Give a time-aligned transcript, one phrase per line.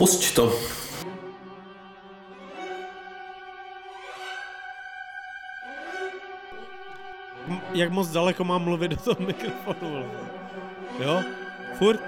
[0.00, 0.48] Pusť to.
[7.76, 10.04] Jak moc daleko mám mluvit do toho mikrofonu?
[11.00, 11.22] Jo?
[11.78, 12.00] Furt?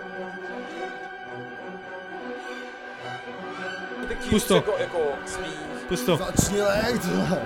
[4.30, 4.54] Pust to.
[4.54, 5.58] Jako, jako smích.
[5.88, 6.16] Pust to.
[6.16, 7.42] Začni vole.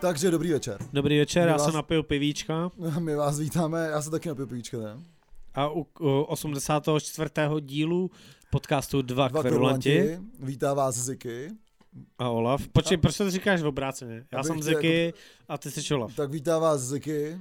[0.00, 0.78] Takže dobrý večer.
[0.92, 4.76] Dobrý večer, já vás- jsem napil pivíčka My vás vítáme, já se taky napiju pivíčka,
[4.78, 4.96] ne?
[5.54, 7.30] A u, u 84.
[7.60, 8.10] dílu
[8.50, 11.50] podcastu Dva, Dva kverulanti kverulanti, vítá vás Ziky.
[12.18, 12.68] a Olaf.
[12.68, 14.24] Počkej, proč to říkáš v obráceně?
[14.32, 15.14] Já Abych jsem Ziky
[15.48, 16.16] a ty jsi Olaf.
[16.16, 17.38] Tak vítá vás Ziky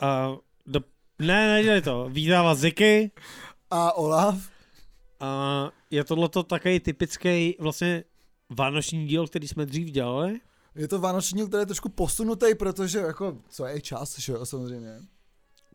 [0.00, 0.36] A
[0.66, 0.80] do...
[1.18, 2.08] Ne, nedělej to.
[2.08, 3.10] Vítá vás Ziky
[3.70, 4.38] a Olaf.
[5.20, 8.04] a je tohleto takový typický vlastně
[8.50, 10.40] vánoční díl, který jsme dřív dělali.
[10.74, 14.46] Je to vánoční, díl, který je trošku posunutý, protože jako, co je čas, že jo,
[14.46, 14.98] samozřejmě.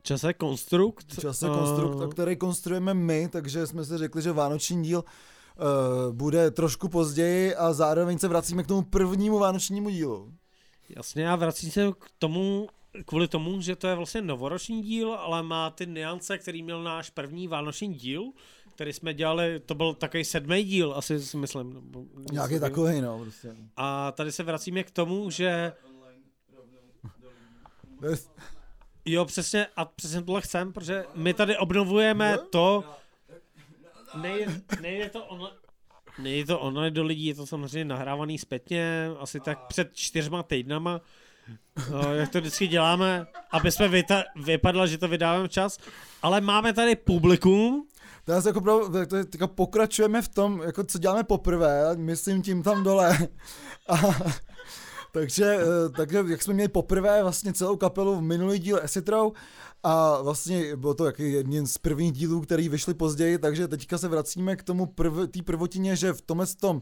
[0.04, 1.20] Čase konstrukt.
[1.22, 6.16] Čas je a- konstrukt, který konstruujeme my, takže jsme si řekli, že vánoční díl uh,
[6.16, 10.34] bude trošku později a zároveň se vracíme k tomu prvnímu vánočnímu dílu.
[10.96, 12.68] Jasně, a vracím se k tomu,
[13.06, 17.10] kvůli tomu, že to je vlastně novoroční díl, ale má ty niance, který měl náš
[17.10, 18.24] první vánoční díl,
[18.76, 21.74] který jsme dělali, to byl takový sedmý díl, asi si myslím.
[21.74, 22.60] nebo Nějaký takového.
[22.60, 23.56] takový, no, prostě.
[23.78, 25.74] A tady se vracíme k tomu, že
[29.12, 32.84] jo, přesně, a přesně tohle chcem, protože my tady obnovujeme to,
[34.22, 35.56] nejde, nejde to online,
[36.20, 41.02] nejde to online do lidí, je to samozřejmě nahrávaný zpětně, asi tak před čtyřma týdnama,
[41.92, 45.78] no, jak to vždycky děláme, aby jsme vyta- vypadlo, že to vydáváme čas,
[46.22, 47.86] ale máme tady publikum,
[48.30, 52.84] Teraz jako pro, to teďka pokračujeme v tom, jako co děláme poprvé, myslím tím tam
[52.84, 53.18] dole.
[53.88, 53.98] A,
[55.12, 59.34] takže, eh, takže, jak jsme měli poprvé vlastně celou kapelu v minulý díl Esitrou
[59.84, 64.08] a vlastně bylo to jaký jeden z prvních dílů, který vyšly později, takže teďka se
[64.08, 66.82] vracíme k tomu prv, té prvotině, že v tomhle tom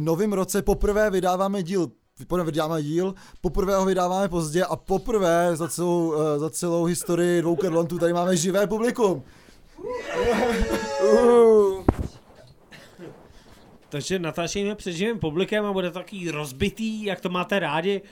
[0.00, 1.90] novém roce poprvé vydáváme díl
[2.24, 7.42] poprvé vydáváme díl, poprvé ho vydáváme pozdě a poprvé za celou, eh, za celou historii
[7.42, 9.22] dvou Kerlantů tady máme živé publikum.
[13.88, 18.02] Takže natáčíme před živým publikem a bude takový rozbitý, jak to máte rádi.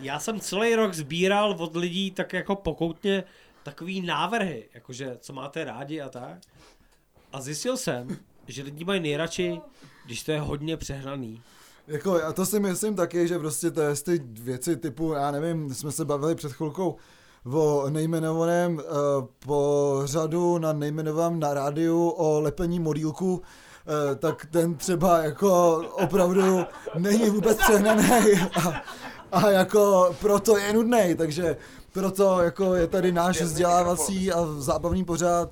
[0.00, 3.24] Já jsem celý rok sbíral od lidí tak jako pokoutně
[3.62, 6.38] takový návrhy, jakože co máte rádi a tak.
[7.32, 8.16] A zjistil jsem,
[8.48, 9.60] že lidi mají nejradši,
[10.06, 11.42] když to je hodně přehnaný.
[11.86, 15.74] Jako, já to si myslím taky, že prostě to je ty věci typu, já nevím,
[15.74, 16.96] jsme se bavili před chvilkou
[17.52, 18.82] o nejmenovaném uh,
[19.38, 23.42] pořadu na nejmenovaném na rádiu o lepení modílku,
[24.18, 26.64] tak ten třeba jako opravdu
[26.98, 28.08] není vůbec přehnaný
[28.54, 28.82] a,
[29.32, 31.56] a jako proto je nudný, takže
[31.92, 35.50] proto jako je tady náš vzdělávací a zábavný pořád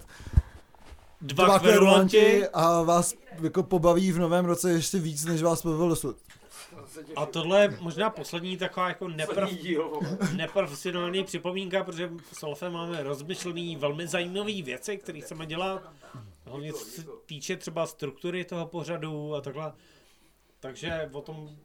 [1.21, 6.16] Dva, kverulanti a vás jako pobaví v novém roce ještě víc, než vás pobavil dosud.
[7.16, 9.50] a tohle je možná poslední taková jako neprof,
[10.37, 15.82] neprofesionální připomínka, protože s Olafem máme rozmyšlený velmi zajímavé věci, které chceme dělat.
[16.48, 19.72] Hlavně co se týče třeba struktury toho pořadu a takhle.
[20.60, 21.56] Takže o tom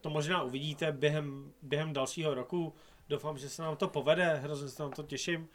[0.00, 2.74] to možná uvidíte během, během dalšího roku.
[3.08, 5.48] Doufám, že se nám to povede, hrozně se nám to těším.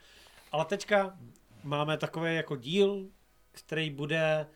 [0.52, 1.18] Ale teďka
[1.62, 3.08] máme takový jako díl,
[3.52, 4.46] který bude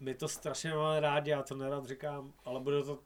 [0.00, 2.98] my to strašně máme rádi, já to nerad říkám, ale bude to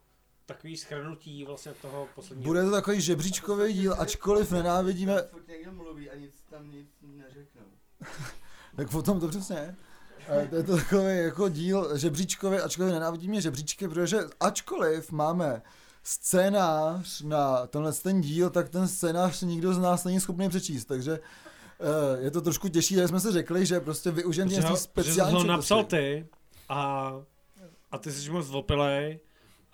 [0.46, 2.46] takový schrnutí vlastně toho posledního.
[2.46, 7.66] Bude to takový žebříčkový díl, ačkoliv nenávidíme, Furt někdo mluví a nic tam nic neřeknou.
[8.76, 9.74] tak potom to přesně je.
[10.28, 15.62] Eh, To je to takový jako díl žebříčkový, ačkoliv nenávidíme žebříčky, protože ačkoliv máme
[16.02, 21.20] scénář na tenhle ten díl, tak ten scénář nikdo z nás není schopný přečíst, takže
[21.80, 25.50] eh, je to trošku těžší, že jsme si řekli, že prostě využijeme ho, speciálních protože
[25.50, 26.26] ho napsal ty
[26.68, 27.12] a,
[27.90, 29.20] a ty jsi moc opilej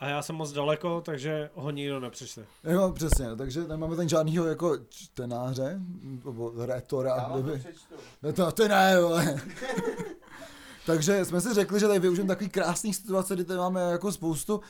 [0.02, 2.46] a já jsem moc daleko, takže ho nikdo nepřečte.
[2.64, 5.80] Jo, přesně, takže nemáme tam žádnýho jako čtenáře,
[6.24, 7.58] nebo rétora, Já kdyby...
[7.58, 7.94] přečtu.
[8.22, 9.40] No to, to ne, vole.
[10.86, 14.56] Takže jsme si řekli, že tady využijeme takový krásný situace, kdy tady máme jako spoustu
[14.56, 14.62] uh,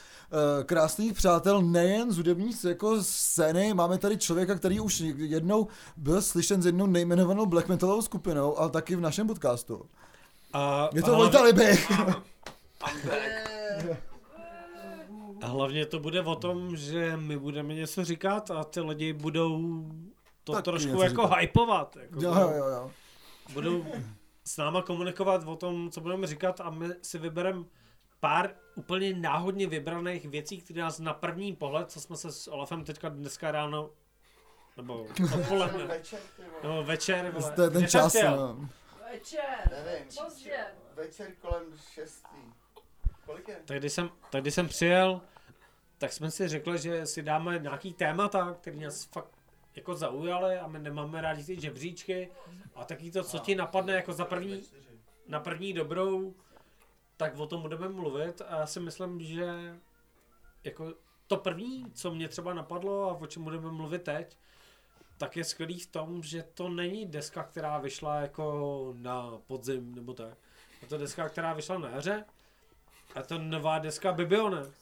[0.65, 5.67] krásných přátel, nejen z hudební jako scény, máme tady člověka, který už jednou
[5.97, 9.87] byl slyšen s jednou nejmenovanou black metalovou skupinou, ale taky v našem podcastu.
[10.53, 11.91] A, Je to Vojta Libich.
[11.91, 14.12] I'm back.
[15.43, 19.85] A hlavně to bude o tom, že my budeme něco říkat a ty lidi budou
[20.45, 21.37] to Taky trošku jako říkat.
[21.39, 21.97] hypovat.
[22.01, 22.91] Jako jo, jo, jo, jo.
[23.53, 23.87] budou
[24.45, 27.65] s náma komunikovat o tom, co budeme říkat a my si vybereme
[28.21, 32.85] pár úplně náhodně vybraných věcí, které nás na první pohled, co jsme se s Olafem
[32.85, 33.91] teďka dneska ráno
[34.77, 36.21] nebo odpoledne, Večer,
[36.63, 37.53] nebo večer, vole.
[37.53, 38.69] To je ten čas, no.
[39.13, 39.71] Večer.
[39.71, 40.09] Nevím.
[40.25, 40.65] Pozdě.
[40.95, 41.65] Večer kolem
[41.95, 42.37] šestý.
[43.27, 43.57] Kolik je?
[43.65, 45.21] Tak když jsem, tak když jsem přijel,
[46.03, 49.29] tak jsme si řekli, že si dáme nějaký témata, které nás fakt
[49.75, 52.31] jako zaujaly a my nemáme rádi ty žebříčky
[52.75, 54.63] a taky to, co ti napadne jako za první,
[55.29, 56.35] na první dobrou,
[57.17, 59.77] tak o tom budeme mluvit a já si myslím, že
[60.65, 60.95] jako
[61.27, 64.39] to první, co mě třeba napadlo a o čem budeme mluvit teď,
[65.19, 70.15] tak je skvělý v tom, že to není deska, která vyšla jako na podzim nebo
[70.15, 70.39] tak.
[70.83, 72.25] Je to deska, která vyšla na jaře
[73.15, 74.82] a to nová deska Bibione.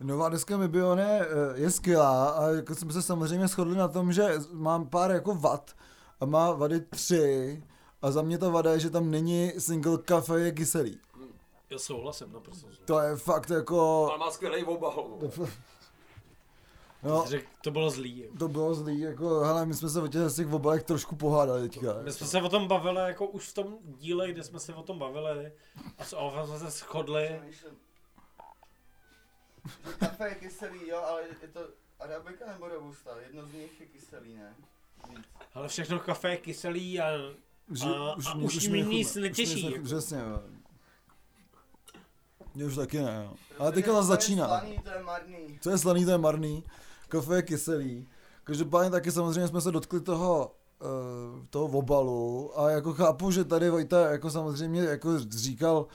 [0.00, 4.34] Nová deska Mibione eh, je skvělá a jako jsme se samozřejmě shodli na tom, že
[4.52, 5.70] mám pár jako vad
[6.20, 7.62] a má vady tři
[8.02, 10.98] a za mě ta vada je, že tam není single kafe je kyselý.
[11.70, 12.66] Já souhlasím naprosto.
[12.84, 14.06] To je fakt jako...
[14.08, 15.18] Ale má skvělý obal.
[17.02, 18.18] No, Řek, to bylo zlý.
[18.18, 18.36] jako.
[18.38, 21.96] to bylo zlý, jako, hele, my jsme se o těch, těch obalech trošku pohádali teďka.
[22.02, 24.82] My jsme se o tom bavili jako už v tom díle, kde jsme se o
[24.82, 25.52] tom bavili
[25.98, 27.40] a s Olafem jsme se shodli.
[29.98, 31.60] Kafe je kyselý, jo, ale je to
[32.00, 33.10] arabika nebo robusta?
[33.26, 34.54] Jedno z nich je kyselý, ne?
[35.08, 35.18] Víc.
[35.54, 37.06] Ale všechno kafe je kyselý a
[37.68, 39.84] Už, A- a mě- už mě mě nic netěší, Už jako.
[39.84, 40.42] Přesně, jo.
[42.54, 43.34] Mě už taky ne, jo.
[43.58, 44.46] Ale teďka zase to je začíná.
[44.48, 45.58] Slaný, to je marný.
[45.62, 46.64] Co je slaný, to je marný.
[47.08, 48.08] Kafe je kyselý.
[48.44, 53.70] Každopádně taky samozřejmě jsme se dotkli toho, uh, toho obalu a jako chápu, že tady
[53.70, 55.86] Vojta jako samozřejmě jako říkal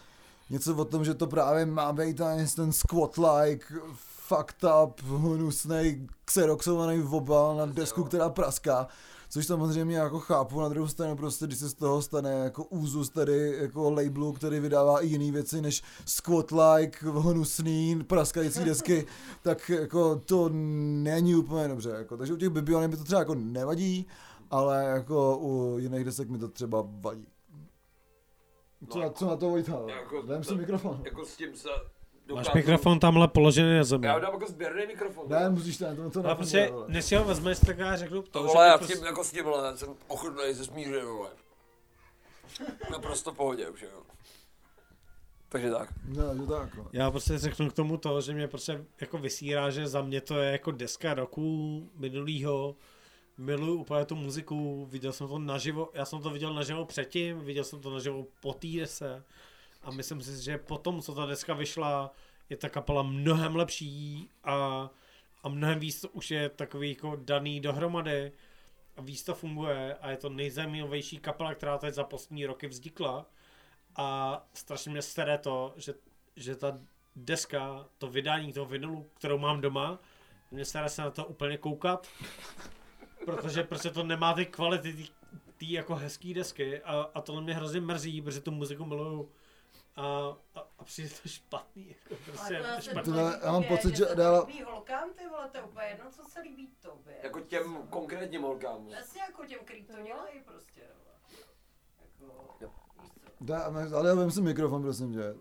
[0.49, 3.65] něco o tom, že to právě má být ten, squat-like,
[4.27, 8.87] fucked up, hnusnej, xeroxovaný obal na desku, která praská.
[9.29, 13.09] Což samozřejmě jako chápu, na druhou stranu prostě, když se z toho stane jako úzus
[13.09, 19.05] tady jako labelu, který vydává i jiné věci než squat-like, hnusný, praskající desky,
[19.41, 20.49] tak jako to
[21.03, 21.89] není úplně dobře.
[21.89, 22.17] Jako.
[22.17, 24.07] Takže u těch Bibiony mi to třeba jako nevadí,
[24.51, 27.27] ale jako u jiných desek mi to třeba vadí.
[28.89, 29.81] Co, No, na, co na to Vojta?
[29.87, 31.01] jako Dám si to- mikrofon.
[31.05, 31.69] Jako s tím se
[32.33, 34.07] máš mikrofon tamhle položený na zemi.
[34.07, 35.25] Já dám jako sběrný mikrofon.
[35.29, 36.85] Ne, musíš ten, to, to Ale prostě, vole.
[36.89, 39.05] než si ho vezmeš, tak já řeknu To to, vole, já že s prostě, tím
[39.05, 41.29] jako s tímhle jsem ochotnej se smířit, vole.
[42.91, 43.89] Naprosto v pohodě už, jo.
[45.49, 45.89] Takže tak.
[46.07, 46.75] No, že tak.
[46.75, 46.87] no.
[46.93, 50.39] já prostě řeknu k tomu to, že mě prostě jako vysírá, že za mě to
[50.39, 52.75] je jako deska roku minulýho.
[53.37, 57.63] Miluju úplně tu muziku, viděl jsem to naživo, já jsem to viděl naživo předtím, viděl
[57.63, 59.23] jsem to naživo po dese
[59.83, 62.11] a myslím si, že potom, co ta deska vyšla,
[62.49, 64.89] je ta kapela mnohem lepší a,
[65.43, 68.31] a mnohem víc už je takový jako daný dohromady
[68.97, 73.25] a víc to funguje a je to nejzajímavější kapela, která teď za poslední roky vznikla
[73.95, 75.93] a strašně mě sere to, že,
[76.35, 76.77] že ta
[77.15, 79.99] deska, to vydání toho vinylu, kterou mám doma,
[80.51, 82.07] mě sere se na to úplně koukat,
[83.25, 85.07] protože prostě to nemá ty kvality tý,
[85.57, 89.29] tý jako hezký desky a, a tohle mě hrozně mrzí, protože tu muziku miluju
[89.95, 90.01] a,
[90.55, 93.13] a, a přijde to špatný, jako prostě Ale to špatný.
[93.13, 95.63] To ne- já mám pocit, že že dala- to líbí holkám, ty vole, to je
[95.63, 97.15] úplně jedno, co se líbí tobě.
[97.23, 98.87] Jako těm konkrétním holkám.
[98.87, 100.81] Přesně jako těm, který to dělají prostě.
[100.81, 101.11] Jako,
[102.59, 102.71] co.
[103.41, 103.59] Dá,
[103.95, 105.35] ale já vem si mikrofon, prosím tě.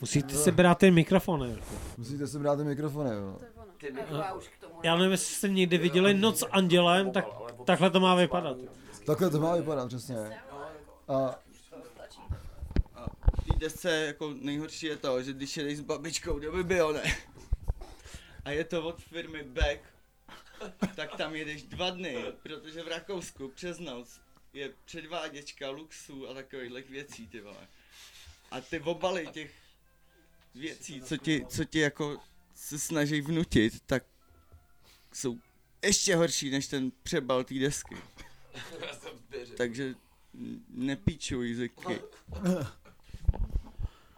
[0.00, 1.58] Musíte si brát ty mikrofony.
[1.98, 3.36] Musíte si brát ty mikrofony, jo.
[3.38, 3.72] To je ono.
[3.72, 4.40] Ty Jako
[4.82, 7.24] já nevím, jestli jste někdy viděli Noc s Andělem, tak
[7.66, 8.56] takhle to má vypadat.
[9.06, 10.16] Takhle to má vypadat, přesně.
[11.08, 11.38] A
[13.40, 17.02] v té desce jako nejhorší je to, že když jedeš s babičkou do Bibione
[18.44, 19.82] a je to od firmy Beck,
[20.96, 24.20] tak tam jedeš dva dny, protože v Rakousku přes noc
[24.52, 27.68] je předváděčka luxu a takových věcí, ty vole.
[28.50, 29.52] A ty obaly těch
[30.54, 32.18] věcí, co ti, co ti jako
[32.54, 34.04] se snaží vnutit, tak
[35.14, 35.38] jsou
[35.84, 37.96] ještě horší než ten přebal té desky.
[39.56, 39.94] Takže
[40.68, 42.00] nepíčuj ziky.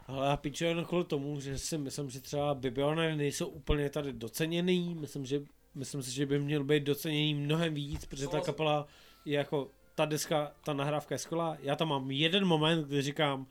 [0.07, 4.13] Ale já píču jen kvůli tomu, že si myslím, že třeba Bibione nejsou úplně tady
[4.13, 5.41] doceněný, myslím, že,
[5.75, 8.87] myslím si, že by měl být doceněný mnohem víc, protože ta kapela
[9.25, 13.47] je jako, ta deska, ta nahrávka je skvělá, já tam mám jeden moment, kdy říkám,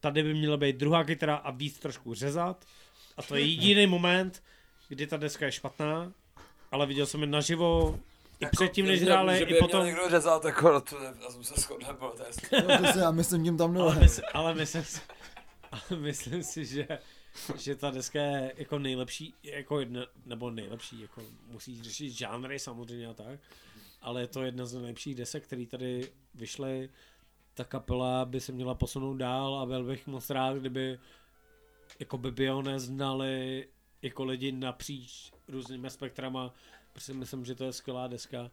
[0.00, 2.64] tady by měla být druhá kytara a víc trošku řezat,
[3.16, 4.42] a to je jediný moment,
[4.88, 6.12] kdy ta deska je špatná,
[6.74, 8.00] ale viděl jsem je naživo,
[8.40, 11.30] i předtím, než hráli, Že by i je potom, měl někdo řezat, jako to, já
[11.30, 12.46] jsem se shodl, bylo to hezky.
[12.68, 14.00] no, já myslím tím tam ale, dole.
[14.00, 15.00] mysl, ale myslím si,
[15.72, 16.88] ale myslím si, že,
[17.56, 23.06] že ta deska je jako nejlepší, jako jedna, nebo nejlepší, jako musí řešit žánry samozřejmě
[23.06, 23.40] a tak,
[24.02, 26.90] ale je to jedna z nejlepších desek, které tady vyšly.
[27.54, 30.98] Ta kapela by se měla posunout dál a byl bych moc rád, kdyby
[31.98, 33.68] jako by Bione znali
[34.02, 36.54] jako lidi napříč různými spektrama
[36.94, 38.50] Prostě myslím, že to je skvělá deska.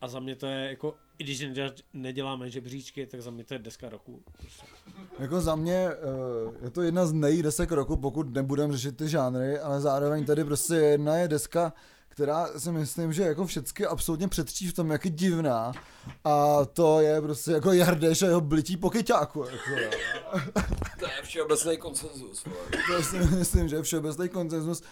[0.00, 3.54] A za mě to je jako, i když neděl- neděláme žebříčky, tak za mě to
[3.54, 4.22] je deska roku.
[4.38, 4.66] Prostě.
[5.18, 9.58] Jako za mě eh, je to jedna z nejdesek roku, pokud nebudeme řešit ty žánry,
[9.58, 11.72] ale zároveň tady prostě jedna je deska,
[12.14, 15.72] která si myslím, že jako všechny absolutně předčí v tom, jak je divná.
[16.24, 19.44] A to je prostě jako Jardeš a jeho blití po kyťáku.
[19.44, 19.98] Jako.
[20.98, 22.44] To je všeobecný konsenzus.
[22.86, 24.82] to si myslím, že je všeobecný konsenzus.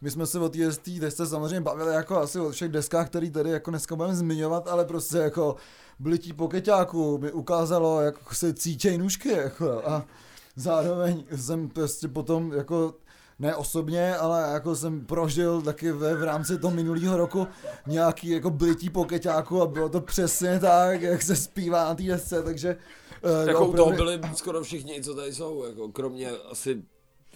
[0.00, 0.58] My jsme se o té
[0.98, 4.84] desce samozřejmě bavili jako asi o všech deskách, které tady jako dneska budeme zmiňovat, ale
[4.84, 5.56] prostě jako
[5.98, 10.04] blití po keťáku mi ukázalo, jak se cítějí nůžky, jako, a
[10.56, 12.94] zároveň jsem prostě potom jako
[13.42, 17.46] ne osobně, ale jako jsem prožil taky ve, v rámci toho minulého roku
[17.86, 22.02] nějaký jako blití po keťáku a bylo to přesně tak, jak se zpívá na té
[22.02, 22.76] desce, takže
[23.22, 26.82] eh, Jako u opravdu- toho byli skoro všichni, co tady jsou, jako kromě asi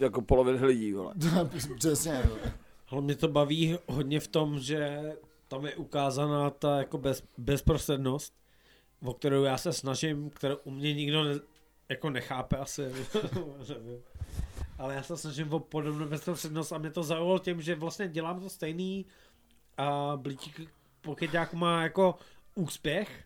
[0.01, 1.15] jako poloviny lidí, vole.
[1.79, 2.23] Přesně.
[2.29, 2.51] no.
[2.91, 5.13] Ale mě to baví hodně v tom, že
[5.49, 8.33] tam je ukázána ta jako bez, bezprostřednost,
[9.05, 11.35] o kterou já se snažím, kterou u mě nikdo ne,
[11.89, 12.83] jako nechápe asi.
[14.79, 18.41] Ale já se snažím o podobnou bezprostřednost a mě to zaujalo tím, že vlastně dělám
[18.41, 19.07] to stejný
[19.77, 20.61] a Blíčík
[21.01, 22.15] Pokyťák má jako
[22.55, 23.25] úspěch,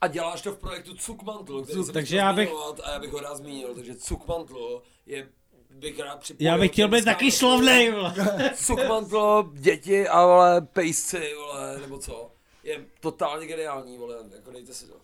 [0.00, 2.50] A děláš to v projektu Cukmantl, který Cuk- jsem takže já bych-
[2.84, 5.28] A já bych ho rád zmínil, takže Cukmantl je
[5.70, 6.50] bych rád připojil.
[6.50, 8.14] já bych chtěl být taky slovnej, vole.
[8.54, 12.30] Cukmantl, děti a vole, pejsci, vole, nebo co.
[12.62, 14.94] Je totálně geniální, vole, jako dejte si to.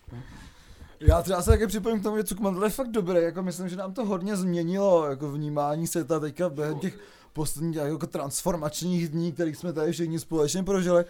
[1.00, 3.76] Já třeba se taky připojím k tomu, že Cukmantl je fakt dobrý, jako myslím, že
[3.76, 6.98] nám to hodně změnilo jako vnímání světa teďka během těch
[7.32, 11.04] posledních jako transformačních dní, kterých jsme tady všichni společně prožili.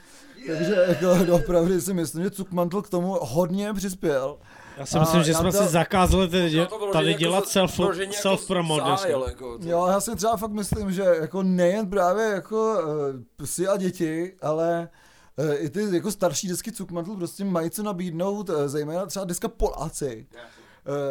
[0.47, 4.39] Takže jako opravdu si myslím, že Cukmantl k tomu hodně přispěl.
[4.77, 7.49] Já si A myslím, že já jsme to- si zakázali tady, vyloženě tady jako dělat
[7.49, 11.43] self, jako self promote zájel, jako, to- Jo, já si třeba fakt myslím, že jako
[11.43, 12.91] nejen právě jako uh,
[13.37, 14.89] psy a děti, ale
[15.59, 20.27] i ty jako starší desky Cukmantl prostě mají co nabídnout, uh, zejména třeba deska Poláci.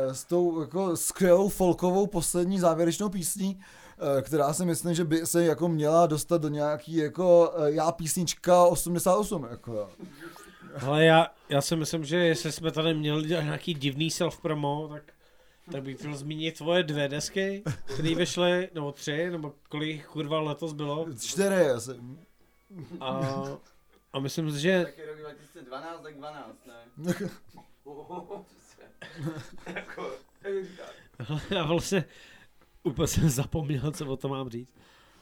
[0.05, 3.59] Uh, s tou jako skvělou folkovou poslední závěrečnou písní,
[4.21, 9.47] která si myslím, že by se jako měla dostat do nějaký jako já písnička 88,
[9.51, 9.89] jako.
[10.81, 15.03] Ale já, já si myslím, že jestli jsme tady měli dělat nějaký divný self-promo, tak,
[15.71, 20.73] tak bych chtěl zmínit tvoje dvě desky, které vyšly, nebo tři, nebo kolik kurva letos
[20.73, 21.05] bylo.
[21.19, 21.91] Čtyři asi.
[22.99, 23.43] A,
[24.13, 26.75] a myslím si, že Tak je rok 2012, tak 12, ne?
[31.55, 32.05] já vlastně
[32.83, 34.75] úplně jsem zapomněl, co o tom mám říct.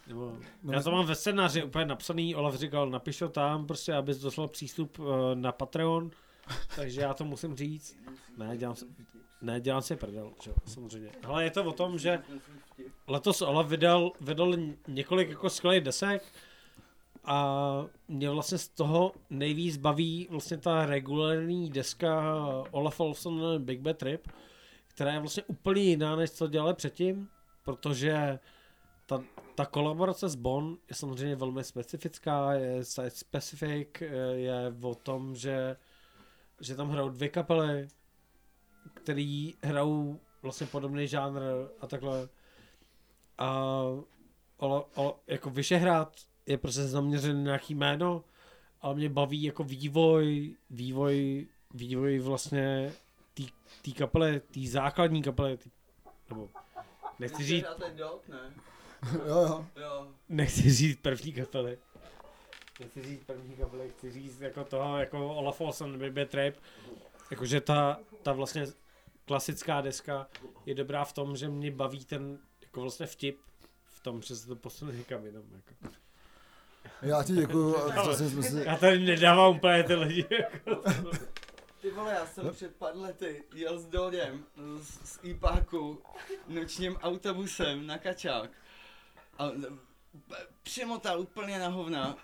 [0.08, 0.38] Nebo,
[0.72, 4.48] já to mám ve scénáři úplně napsaný, Olaf říkal, napiš to tam, prostě, abys dostal
[4.48, 6.12] přístup eh, na Patreon,
[6.76, 7.98] takže já to musím říct.
[8.38, 8.86] Ne, dělám si,
[9.42, 11.12] ne, dělám si prdel, čo, samozřejmě.
[11.24, 12.22] Ale je to o tom, že
[13.08, 14.54] letos Olaf vydal, vydal
[14.88, 16.24] několik jako skvělých desek
[17.28, 22.36] a mě vlastně z toho nejvíc baví vlastně ta regulární deska
[22.72, 24.28] Olaf Olafson Big Bad Trip,
[24.88, 27.30] která je vlastně úplně jiná, než co dělali předtím,
[27.64, 28.40] protože
[29.06, 29.24] ta,
[29.56, 33.88] ta kolaborace s Bon je samozřejmě velmi specifická, je site specific,
[34.32, 35.78] je o tom, že,
[36.62, 37.88] že tam hrajou dvě kapely,
[38.94, 41.42] který hrajou vlastně podobný žánr
[41.82, 42.30] a takhle.
[43.38, 43.84] A
[44.60, 46.16] ale, ale jako Vyšehrad
[46.48, 48.24] je prostě zaměřený na nějaký jméno,
[48.82, 52.94] ale mě baví jako vývoj, vývoj, vývoj vlastně
[53.82, 55.70] té kapely, té základní kapely, tý,
[56.30, 56.50] nebo
[57.20, 58.54] nechci říct, ten dot, ne?
[59.28, 59.66] jo, jo.
[59.76, 60.08] Jo.
[60.30, 61.78] nechci říct první kapely.
[62.80, 66.54] Nechci říct první kapely, chci říct jako toho, jako Olaf Olsen, Baby Trap.
[67.32, 68.66] Jakože ta, ta vlastně
[69.26, 70.28] klasická deska
[70.66, 73.40] je dobrá v tom, že mě baví ten jako vlastně vtip
[73.86, 75.44] v tom, že se to posune někam jinam.
[75.56, 75.98] Jako.
[77.02, 77.76] Já ti děkuju,
[78.42, 78.64] si...
[78.66, 80.26] Já tady nedávám úplně ty lidi.
[80.40, 80.84] Jako.
[81.82, 84.46] Ty vole, já jsem před pár lety jel s Dodem
[84.80, 86.02] z, z IPáku
[86.48, 88.50] nočním autobusem na Kačák
[89.40, 89.52] a
[90.64, 92.18] přimotal úplně na hovna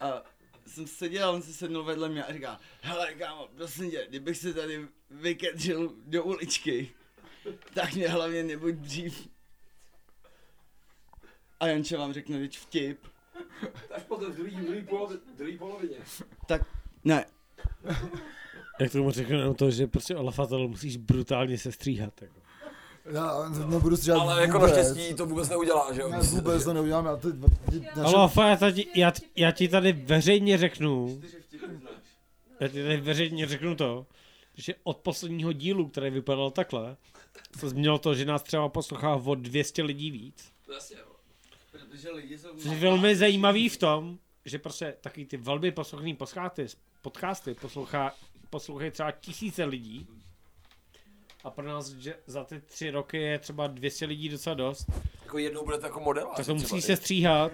[0.00, 0.22] a
[0.66, 4.54] jsem seděl, on se sednul vedle mě a říká, hele kámo, prosím tě, kdybych se
[4.54, 6.94] tady vykedřil do uličky,
[7.74, 9.28] tak mě hlavně nebuď dřív.
[11.60, 13.06] A Janče vám řekne teď vtip.
[13.94, 15.96] Až potom v druhý, druhý, polovi, druhý polovině.
[17.04, 17.24] Ne,
[18.80, 22.22] Jak tomu řeknu to, že prostě Olafatel musíš brutálně sestříhat.
[22.22, 22.40] Jako.
[23.12, 24.76] Já nebudu stříhat Ale jako vůbec.
[24.76, 26.08] naštěstí to vůbec neudělá, že jo?
[26.08, 27.28] Ne, vůbec to neudělám, já ty,
[27.96, 31.20] naše, Olafa, já, tady, já, já ti tady veřejně řeknu,
[32.60, 34.06] já ti tady veřejně řeknu to,
[34.54, 36.96] že od posledního dílu, který vypadal takhle,
[37.58, 40.52] se změnilo to, že nás třeba poslouchá o 200 lidí víc.
[40.74, 41.15] Jasně, jo.
[41.96, 42.48] Protože lidi jsou...
[42.56, 46.66] Což je velmi zajímavý v tom, že prostě takový ty velmi poslouchaný podcasty,
[47.02, 48.14] podcasty poslouchá,
[48.50, 50.06] poslouchají třeba tisíce lidí.
[51.44, 54.86] A pro nás, že za ty tři roky je třeba 200 lidí docela dost.
[55.22, 56.28] Jako jednou budete jako model.
[56.36, 57.52] Tak to musí se stříhat.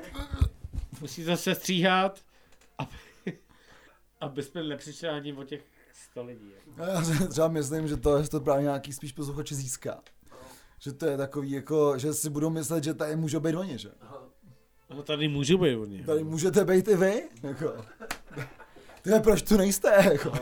[1.01, 2.21] Musí to se stříhat,
[2.79, 3.39] aby,
[4.21, 5.65] aby jsme nepřišli ani o těch
[6.11, 6.53] 100 lidí.
[6.55, 6.91] jako.
[6.91, 10.03] Já si třeba myslím, že to, že to právě nějaký spíš posluchači získá.
[10.79, 13.91] Že to je takový jako, že si budou myslet, že tady můžou být oni, že?
[14.97, 16.05] No tady můžu být něj.
[16.05, 17.73] Tady můžete být i vy, jako.
[19.03, 20.33] Tyhle, proč tu nejste, jako?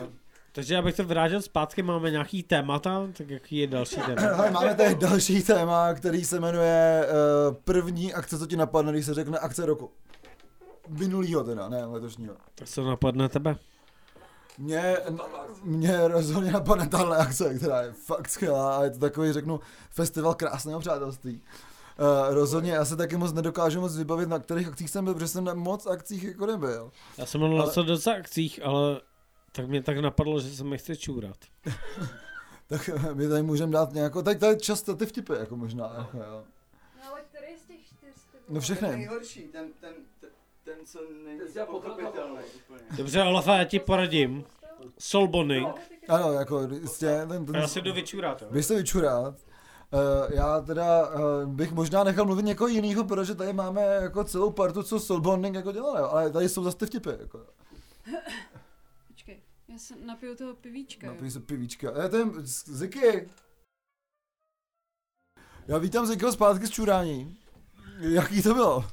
[0.51, 4.21] Takže abych to vrátil zpátky, máme nějaký témata, tak jaký je další téma?
[4.35, 7.07] Hele, máme tady další téma, který se jmenuje
[7.49, 9.91] uh, první akce, co ti napadne, když se řekne akce roku.
[10.87, 12.35] Minulýho teda, ne letošního.
[12.55, 13.55] Tak co napadne tebe?
[14.57, 14.97] Mě,
[15.63, 20.33] mě rozhodně napadne tahle akce, která je fakt skvělá a je to takový, řeknu, festival
[20.33, 21.33] krásného přátelství.
[21.33, 21.70] Uh,
[22.29, 25.43] rozhodně já se taky moc nedokážu moc vybavit, na kterých akcích jsem byl, protože jsem
[25.43, 26.91] na moc akcích jako nebyl.
[27.17, 29.01] Já jsem byl na Ale- co docela akcích, ale
[29.51, 31.37] tak mě tak napadlo, že se mi chce čůrat.
[32.67, 35.93] Tak my tady můžeme dát nějakou, tak tady často ty vtipy, jako možná.
[35.97, 36.43] Jako, jo.
[36.97, 38.87] No ale který z těch čtyř ty No všechny.
[38.89, 40.29] Nejhorší, ten, ten, ten,
[40.63, 42.79] ten co není Ten pochopitelný úplně.
[42.97, 44.43] Dobře, Olafa, já ti poradím.
[44.99, 45.65] Solbony.
[46.07, 48.41] Ano, jako jistě, ten, ten, já se jdu vyčůrat.
[48.41, 48.47] jo.
[48.51, 49.35] Bys se vyčurat.
[49.93, 54.51] Uh, já teda uh, bych možná nechal mluvit někoho jiného, protože tady máme jako celou
[54.51, 57.09] partu, co soulbonding jako dělali, jo, ale tady jsou zase ty vtipy.
[57.19, 57.45] Jako.
[59.07, 61.07] Počkej, já se napiju toho pivíčka.
[61.07, 61.13] jo.
[61.13, 62.03] Napij se pivíčka.
[62.03, 63.29] Je ten Ziky.
[65.67, 67.37] Já vítám Zikyho zpátky z čurání.
[67.99, 68.85] Jaký to bylo?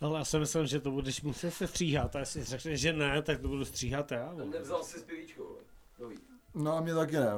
[0.00, 2.16] Ale já si myslím, že to budeš muset se stříhat.
[2.16, 4.32] A jestli řekneš, že ne, tak to budu stříhat já.
[4.32, 5.58] Nevzal si s pivíčkou.
[6.54, 7.30] No a mě taky ne.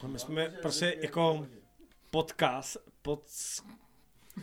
[0.00, 1.46] A my jsme prostě jako
[2.10, 3.22] podcast, pod...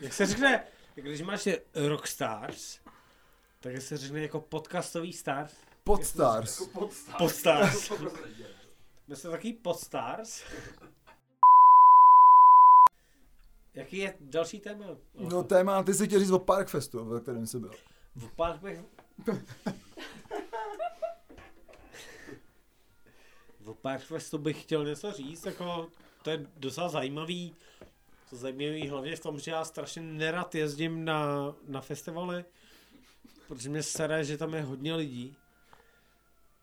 [0.02, 1.50] Jak se řekne, když máš
[1.88, 2.80] rockstars,
[3.60, 5.54] tak se řekne jako podcastový stars.
[5.84, 6.70] Podstars.
[7.18, 7.92] Podstars.
[9.08, 10.44] My jsme takový podstars.
[13.74, 14.86] Jaký je další téma?
[15.14, 17.72] No téma, ty si chtěl říct o Parkfestu, ve kterém jsi byl.
[18.16, 18.60] V pár
[23.64, 25.88] V Parkfestu bych chtěl něco říct, jako
[26.24, 27.56] to je docela zajímavý.
[28.30, 31.26] To zajímavý hlavně v tom, že já strašně nerad jezdím na,
[31.68, 32.46] na festivaly,
[33.48, 35.36] protože mě sere, že tam je hodně lidí.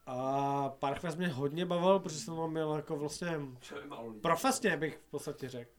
[0.06, 3.40] A Parkfest mě hodně bavil, protože jsem tam měl jako vlastně
[4.22, 5.70] profesně bych v podstatě řekl.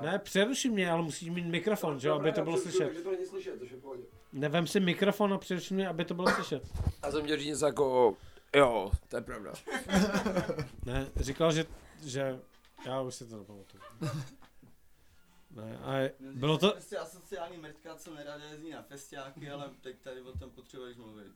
[0.00, 2.84] Ne, přeruši mě, ale musíš mít mikrofon, že jo, aby to bylo slyšet.
[2.84, 4.02] Takže to není slyšet, to je pohodě.
[4.32, 6.62] Nevem si mikrofon a přeruši mě, aby to bylo slyšet.
[7.02, 8.16] Já jsem chtěl říct něco jako,
[8.54, 9.52] jo, to je pravda.
[10.84, 11.66] Ne, říkal, že,
[12.04, 12.40] že
[12.86, 13.82] já už si to nepamatuju.
[15.50, 20.20] Ne, a bylo to, Prostě asociální mrtka, co nerada jezdí na festiáky, ale teď tady
[20.22, 21.32] o tom potřebuješ mluvit.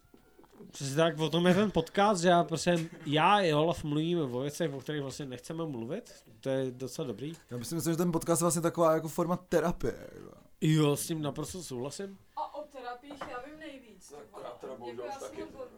[0.70, 4.40] přesně tak, o tom je ten podcast, že já prostě, já i Olaf mluvíme o
[4.40, 7.32] věcech, o kterých vlastně nechceme mluvit, to je docela dobrý.
[7.50, 10.08] Já myslím, že ten podcast je vlastně taková jako forma terapie.
[10.14, 10.36] Jako.
[10.60, 12.18] Jo, s tím naprosto souhlasím.
[12.36, 14.10] A o terapiích já vím nejvíc.
[14.10, 15.42] No, teda Jako bohužel já už jsem taky.
[15.42, 15.77] odborník.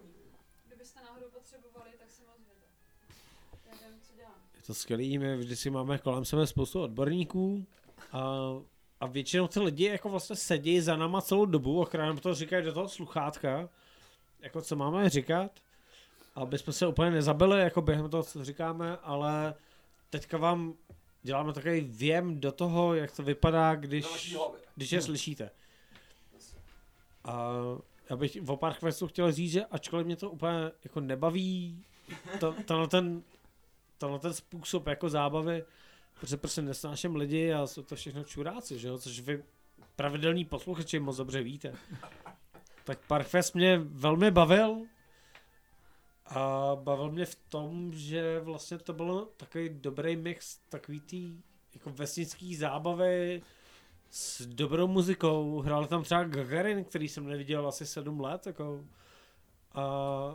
[4.70, 7.66] To skvělý, my vždycky máme kolem sebe spoustu odborníků
[8.12, 8.20] a,
[9.00, 12.64] a většinou ty lidi jako vlastně sedí za náma celou dobu, a nám to říkají
[12.64, 13.68] do toho sluchátka,
[14.40, 15.50] jako co máme říkat,
[16.35, 19.54] aby jsme se úplně nezabili jako během toho, co říkáme, ale
[20.11, 20.74] teďka vám
[21.22, 24.37] děláme takový věm do toho, jak to vypadá, když,
[24.76, 25.50] když je slyšíte.
[27.24, 27.52] A
[28.11, 31.85] já bych o pár questů chtěl říct, že ačkoliv mě to úplně jako nebaví,
[32.40, 33.22] to, tenhle ten,
[34.00, 35.64] tenhle ten způsob jako zábavy,
[36.20, 39.44] protože prostě nesnáším lidi a jsou to všechno čuráci, že jo, což vy
[39.96, 41.74] pravidelní posluchači moc dobře víte.
[42.84, 44.82] Tak Parkfest mě velmi bavil
[46.26, 51.42] a bavil mě v tom, že vlastně to bylo takový dobrý mix takový tý
[51.74, 53.42] jako vesnický zábavy
[54.10, 55.60] s dobrou muzikou.
[55.60, 58.84] Hrál tam třeba Gagarin, který jsem neviděl asi sedm let, jako
[59.74, 60.34] a,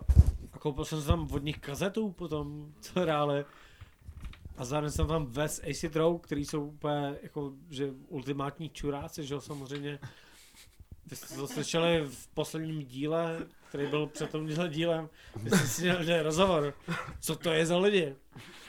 [0.66, 3.46] koupil jsem tam od nich kazetu potom, co hráli.
[4.58, 9.34] A zároveň jsem tam Wes Acid Row, který jsou úplně jako, že ultimátní čuráci, že
[9.34, 10.00] jo, samozřejmě.
[11.08, 15.82] Vy jste to slyšeli v posledním díle, který byl před tím dílem, vy jste si
[15.82, 16.74] měli rozhovor.
[17.22, 18.16] Co to je za lidi?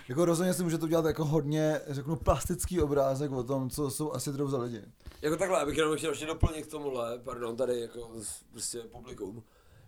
[0.08, 4.32] Jako rozhodně si můžete udělat jako hodně, řeknu, plastický obrázek o tom, co jsou asi
[4.32, 4.82] drou za lidi.
[5.22, 9.42] Jako takhle, abych jenom chtěl ještě doplnit k tomuhle, pardon, tady jako z- prostě publikum,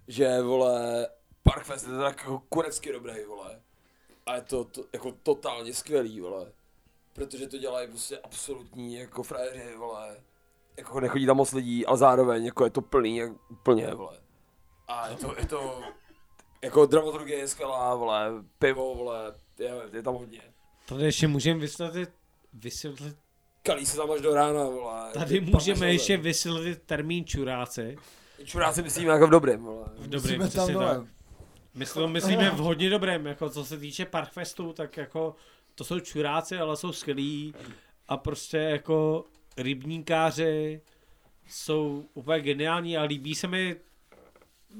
[0.08, 1.08] že vole,
[1.54, 3.60] Parkfest je teda jako kurecky dobrý, vole.
[4.26, 6.52] A je to, to jako totálně skvělý, vole.
[7.12, 10.16] Protože to dělají prostě absolutní jako frajeři, vole.
[10.76, 14.20] jako nechodí tam moc lidí, ale zároveň jako je to plný, jak úplně, vole.
[14.88, 15.82] A je to, je to,
[16.62, 20.42] jako dramaturgie je skvělá, vole, pivo, vole, je, je tam hodně.
[20.86, 22.10] Tady ještě můžeme vysvětlit,
[22.52, 23.16] vysvětlit
[23.62, 25.10] Kalí se tam až do rána, vole.
[25.12, 27.96] tady můžeme ještě vysvětlit termín čuráci.
[28.44, 29.86] Čuráci myslíme jako v dobrém, vole.
[29.98, 31.17] V dobrém, přesně tak.
[31.78, 35.36] Myslím, myslíme v hodně dobrém, jako co se týče Parkfestu, tak jako
[35.74, 37.54] to jsou čuráci, ale jsou skvělí
[38.08, 39.24] a prostě jako
[39.56, 40.80] rybníkáři
[41.48, 43.76] jsou úplně geniální a líbí se mi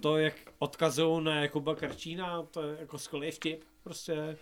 [0.01, 4.37] to, jak odkazují na Jakuba Krčína, to je jako skvělý vtip prostě.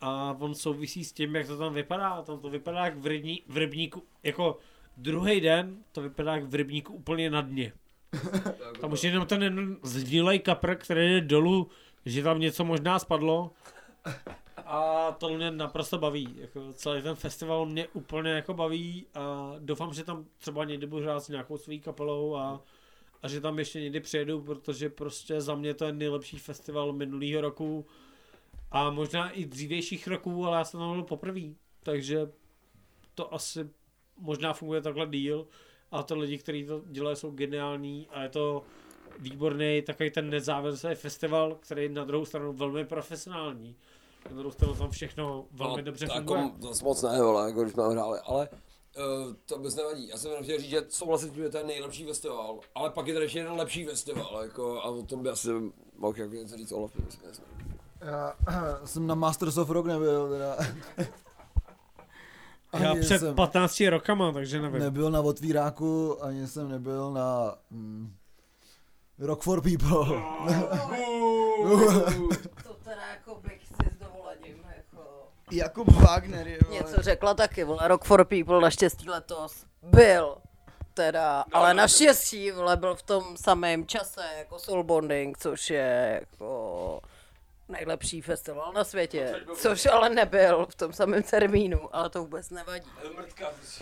[0.00, 2.22] A on souvisí s tím, jak to tam vypadá.
[2.22, 4.58] Tam to vypadá jak v, rybní, v rybníku, jako
[4.96, 7.72] druhý den to vypadá jak v rybníku úplně na dně.
[8.80, 11.68] Tam už jenom ten zhnilej kapr, který jde dolů,
[12.06, 13.50] že tam něco možná spadlo.
[14.56, 16.28] A to mě naprosto baví.
[16.36, 21.02] Jako celý ten festival mě úplně jako baví a doufám, že tam třeba někdy budu
[21.02, 22.62] hrát s nějakou svou kapelou a,
[23.22, 27.40] a že tam ještě někdy přijedu, protože prostě za mě to je nejlepší festival minulého
[27.40, 27.86] roku
[28.70, 31.40] a možná i dřívějších roků, ale já jsem tam byl poprvé.
[31.82, 32.30] Takže
[33.14, 33.68] to asi
[34.16, 35.46] možná funguje takhle díl
[35.92, 38.62] a to lidi, kteří to dělají, jsou geniální a je to
[39.18, 43.76] výborný takový ten nezávislý festival, který je na druhou stranu velmi profesionální.
[44.30, 46.40] Na druhou stranu tam všechno velmi No, dobře funguje.
[46.42, 50.08] Jako, zas moc ne, vole, jako když jsme tam hráli, ale uh, to vůbec nevadí.
[50.08, 52.90] Já jsem jenom chtěl říct, že souhlasím s tím, že to je nejlepší festival, ale
[52.90, 55.48] pak je tady ještě jeden lepší festival, jako, a o tom by asi
[55.98, 56.92] mohl jako něco říct Olaf.
[57.06, 57.30] myslím.
[58.00, 58.34] Já
[58.84, 60.56] jsem na Masters of Rock nebyl, teda.
[62.80, 64.80] Já Ani před jsem 15 rokama, takže nevím.
[64.80, 68.14] nebyl na otvíráku, ani jsem nebyl na mm,
[69.18, 70.06] Rock for People.
[72.62, 75.00] To teda jako bych si s dovolením jako...
[75.52, 76.78] Jakub Wagner je, vole.
[76.78, 80.36] Něco řekla taky, vole, Rock for People naštěstí letos byl.
[80.94, 87.00] Teda, ale naštěstí, vole, byl v tom samém čase jako Soul Bonding, což je jako
[87.68, 92.90] nejlepší festival na světě, což ale nebyl v tom samém termínu, ale to vůbec nevadí.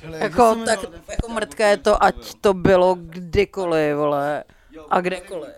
[0.02, 4.44] Hele, jak Jako, tak, jako mrtké je to, ať to bylo kdykoliv, vole.
[4.90, 5.50] A kdekoliv.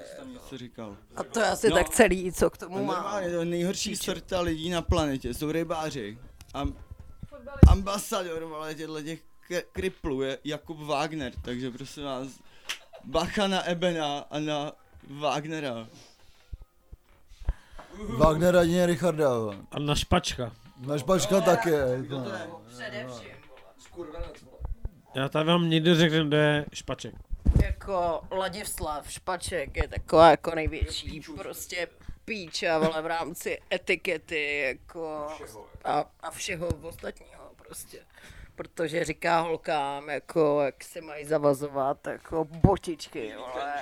[0.57, 0.97] říkal.
[1.17, 1.77] A to je asi No.
[1.77, 6.19] tak celý, co k tomu No, normálně, to nejhorší sorta lidí na planetě, jsou rybáři.
[6.55, 6.65] A
[7.69, 9.21] ambasador, vole, těchto těch
[9.73, 12.29] kriplů je Jakub Wagner, takže prosím vás,
[13.05, 14.73] bacha na Ebena a na
[15.11, 15.89] Wagnera.
[17.99, 19.29] Wagner jedině Richarda.
[19.71, 20.53] A na špačka.
[20.87, 21.71] Na špačka taky.
[21.71, 22.25] Jako.
[22.69, 23.33] Především,
[25.15, 27.15] Já tady vám někdo řekne, kde je špaček.
[27.63, 31.89] Jako Ladislav Špaček je taková jako největší prostě
[32.25, 35.29] píča, vole, v rámci etikety, jako
[35.85, 37.99] a, a všeho ostatního prostě.
[38.55, 43.75] Protože říká holkám, jako, jak se mají zavazovat, jako botičky, vole.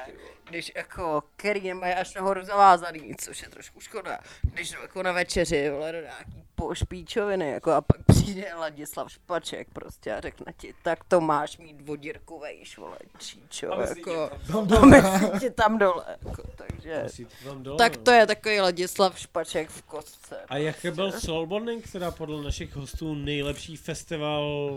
[0.49, 4.19] Když jako, který nemají až nahoru zavázaný, což je trošku škoda.
[4.43, 10.15] Když jako na večeři, vole, do nějaký pošpíčoviny, jako a pak přijde Ladislav Špaček prostě
[10.15, 14.31] a řekne ti, tak to máš mít vodírku vejš, vole, číčo, jako.
[14.59, 17.07] A myslí ti tam dole, jako, takže.
[17.45, 20.37] Tam dole, Tak to je takový Ladislav Špaček v kostce.
[20.49, 24.75] A jak byl Soulbonding, teda podle našich hostů nejlepší festival,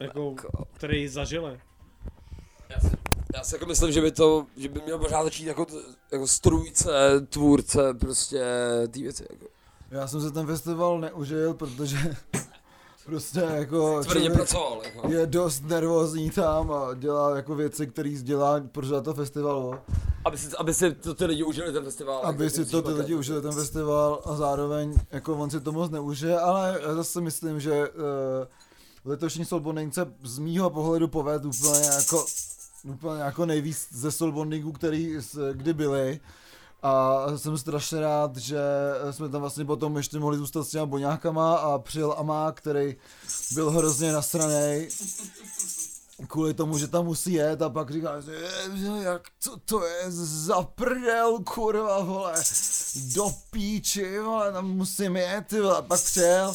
[0.00, 0.34] jako,
[0.72, 1.60] který zažili?
[2.68, 2.96] Já si,
[3.34, 5.66] já si jako myslím, že by to, že by měl pořád začít jako,
[6.12, 6.90] jako strůjce,
[7.28, 8.42] tvůrce, prostě
[8.90, 9.53] ty věci, jako.
[9.94, 12.16] Já jsem se ten festival neužil, protože
[13.06, 15.08] prostě jako Tvrdě pracoval, jako.
[15.12, 19.74] je dost nervózní tam a dělá jako věci, které dělá pořád to festivalu.
[20.24, 22.20] Aby si, aby si to ty lidi užili ten festival.
[22.24, 23.18] Aby jako si ty to ty lidi makat.
[23.18, 27.60] užili ten festival a zároveň jako on si to moc neužije, ale já zase myslím,
[27.60, 27.94] že uh,
[29.04, 32.26] letošní Soulbonding se z mýho pohledu poved úplně jako
[32.84, 35.16] úplně jako nejvíc ze Soulbondingu, který
[35.52, 36.20] kdy byly.
[36.84, 38.58] A jsem strašně rád, že
[39.10, 42.96] jsme tam vlastně potom ještě mohli zůstat s těma boňákama a přijel Amá, který
[43.54, 44.88] byl hrozně nasranej
[46.28, 50.10] kvůli tomu, že tam musí jet a pak říká, že "Je, jak co to je
[50.10, 52.34] za prdel, kurva, vole,
[53.14, 56.52] do píči, vole, tam musím jet, vole, a pak přijel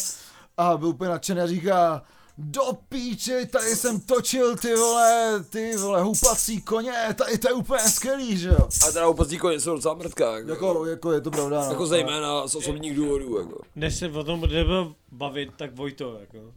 [0.57, 2.03] a byl úplně nadšený a říká,
[2.41, 7.79] do píči, tady jsem točil ty vole, ty vole, houpací koně, tady to je úplně
[7.79, 8.69] skvělý, že jo.
[8.87, 10.49] A teda úplně koně jsou docela mrtka, jako.
[10.49, 11.71] Jako, jako je to pravda, no.
[11.71, 13.61] jako zejména z osobních důvodů, jako.
[13.75, 14.73] Než se o tom budeme
[15.11, 16.53] bavit, tak Vojto, jako,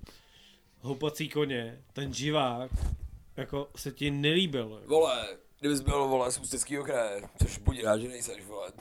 [0.81, 2.71] houpací koně, ten živák,
[3.37, 4.79] jako se ti nelíbil.
[4.81, 4.95] Jako.
[4.95, 5.27] Vole,
[5.61, 8.73] kdybys byl, vole, z Ústeckýho kraje, což buď rád, že nejseš, vole,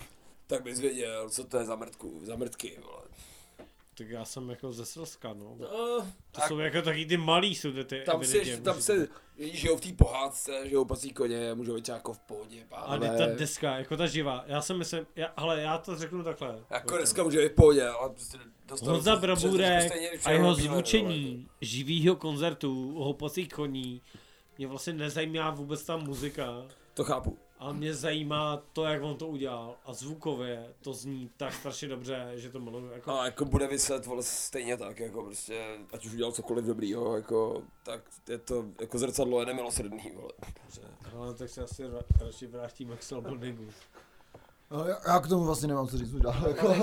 [0.48, 3.02] tak bys věděl, co to je za mrtku, za mrtky, vole.
[4.02, 5.56] Tak já jsem jako ze Slezska, no.
[5.60, 5.68] No,
[6.32, 8.02] To jsou jako taky ty malý sudety.
[8.06, 9.08] tam, si, tam se,
[9.40, 13.18] žijou v té pohádce, žijou pasí koně, můžou být jako v pohodě, Ale pánové.
[13.18, 16.60] ta deska, jako ta živá, já si myslím, já, ale já to řeknu takhle.
[16.70, 18.38] Jako dneska může být v pohodě, ale prostě
[18.68, 19.22] dostanou Honza
[19.88, 24.02] stejně a jeho zvučení živýho koncertu, houpací koní,
[24.58, 26.66] mě vlastně nezajímá vůbec ta muzika.
[26.94, 27.38] To chápu.
[27.62, 32.32] Ale mě zajímá to, jak on to udělal a zvukově to zní tak strašně dobře,
[32.36, 32.92] že to miluju.
[32.92, 37.16] Jako, A jako bude vyset, vole, stejně tak, jako prostě, ať už udělal cokoliv dobrýho,
[37.16, 40.32] jako, tak je to, jako zrcadlo je nemilosrdný, vole.
[40.74, 40.82] Že-
[41.18, 43.68] ale tak se asi ra- radši vrátíme k Slobodnigu.
[44.72, 46.44] No, já, já, k tomu vlastně nemám co říct už dál.
[46.48, 46.76] Jako.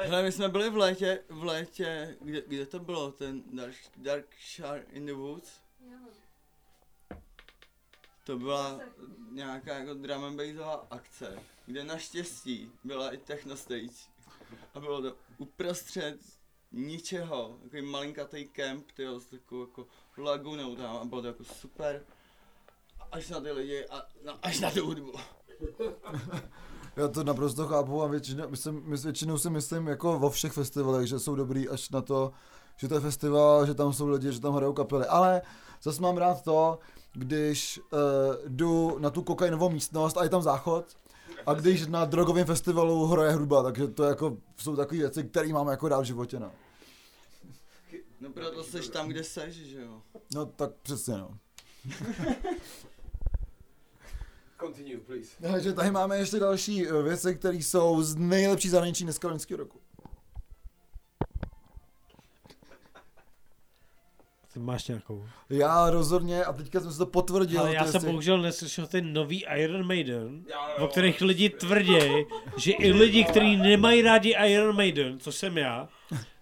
[0.00, 4.26] Hele, my jsme byli v létě, v létě, kde, kde to bylo, ten Dark, Dark
[4.54, 5.63] Shire in the Woods?
[8.24, 8.80] To byla
[9.30, 14.14] nějaká jako drum and bassová akce, kde naštěstí byla i techno stage.
[14.74, 16.18] A bylo to uprostřed
[16.72, 19.86] ničeho, takový malinkatý kemp, tyjo, s takovou jako
[20.18, 22.02] lagunou tam a bylo to jako super.
[23.12, 25.12] Až na ty lidi a no, až na tu hudbu.
[26.96, 31.06] Já to naprosto chápu a většinou, myslím, my, většinou si myslím jako vo všech festivalech,
[31.06, 32.32] že jsou dobrý až na to,
[32.76, 35.06] že to je festival, že tam jsou lidi, že tam hrajou kapely.
[35.06, 35.42] Ale
[35.82, 36.78] zase mám rád to,
[37.14, 37.98] když uh,
[38.48, 40.96] jdu na tu kokainovou místnost a je tam záchod,
[41.46, 45.68] a když na drogovém festivalu hraje hruba, takže to jako jsou takové věci, které mám
[45.68, 46.52] jako rád v životě, no.
[48.20, 50.02] No proto seš tam, kde seš, že jo.
[50.34, 51.38] No tak přesně, no.
[54.60, 55.30] Continue, please.
[55.40, 59.78] Takže tady máme ještě další eh, věci, které jsou z nejlepší zahraničí dneska loňského roku.
[64.54, 65.26] Ty máš nějakou.
[65.50, 67.60] Já rozhodně, a teďka jsem si to potvrdil.
[67.60, 71.48] Ale já jsem jestli- bohužel neslyšel ten nový Iron Maiden, Jo, jo, o kterých lidi
[71.50, 71.98] tvrdí,
[72.56, 75.88] že i lidi, kteří nemají rádi Iron Maiden, což jsem já,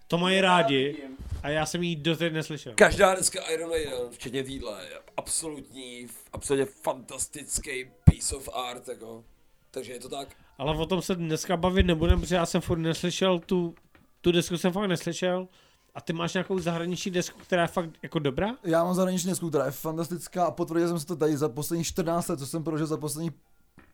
[0.09, 0.97] to mají rádi
[1.43, 2.73] a já jsem ji doteď neslyšel.
[2.75, 9.25] Každá deska Iron Maiden, včetně týdle, je absolutní, absolutně fantastický piece of art, jako.
[9.71, 10.29] Takže je to tak.
[10.59, 13.75] Ale o tom se dneska bavit nebudem, protože já jsem furt neslyšel tu,
[14.21, 15.49] tu desku jsem fakt neslyšel.
[15.95, 18.49] A ty máš nějakou zahraniční desku, která je fakt jako dobrá?
[18.65, 21.85] Já mám zahraniční desku, která je fantastická a potvrdil jsem si to tady za poslední
[21.85, 23.31] 14 let, co jsem prožil za poslední...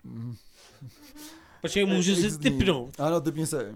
[1.61, 3.01] Počkej, můžu si typnout.
[3.01, 3.75] Ano, typni se.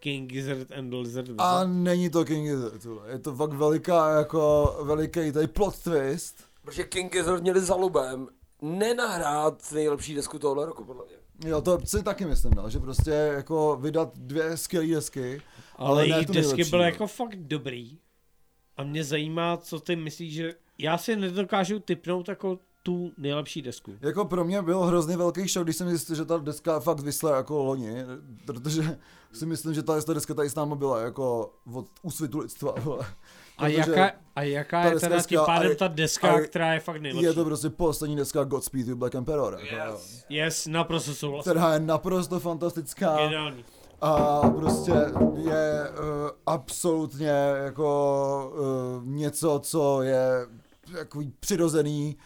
[0.00, 5.32] King Gizzard and Lizard A není to King Gizzard, je to fakt veliká, jako, veliký
[5.32, 6.44] tady plot twist.
[6.64, 8.28] Protože King Gizzard měli za lubem
[8.62, 11.50] nenahrát nejlepší desku tohle roku, podle mě.
[11.50, 15.42] Jo, to si taky myslím, no, že prostě jako vydat dvě skvělé desky.
[15.78, 16.88] Ale ale jejich desky nejlepší, byly no.
[16.88, 17.98] jako fakt dobrý.
[18.76, 20.54] A mě zajímá, co ty myslíš, že...
[20.78, 23.94] Já si nedokážu typnout jako tu nejlepší desku.
[24.00, 27.36] Jako pro mě byl hrozně velký show, když jsem zjistil, že ta deska fakt vysla
[27.36, 27.94] jako loni,
[28.46, 28.98] protože
[29.32, 32.74] si myslím, že ta, ta deska tady s náma byla jako od úsvitu lidstva.
[32.78, 33.06] vole.
[33.58, 37.24] A jaká, a jaká je teda tím pádem ta deska, a- která je fakt nejlepší?
[37.24, 40.24] Je to prostě poslední deska Godspeed with Black Emperor, jako, Yes.
[40.28, 41.52] Yes, naprosto souhlasím.
[41.52, 43.64] která je naprosto fantastická Geniální.
[44.00, 44.92] A prostě
[45.36, 47.30] je uh, absolutně
[47.64, 48.52] jako
[49.00, 50.46] uh, něco, co je
[50.92, 52.16] takový přirozený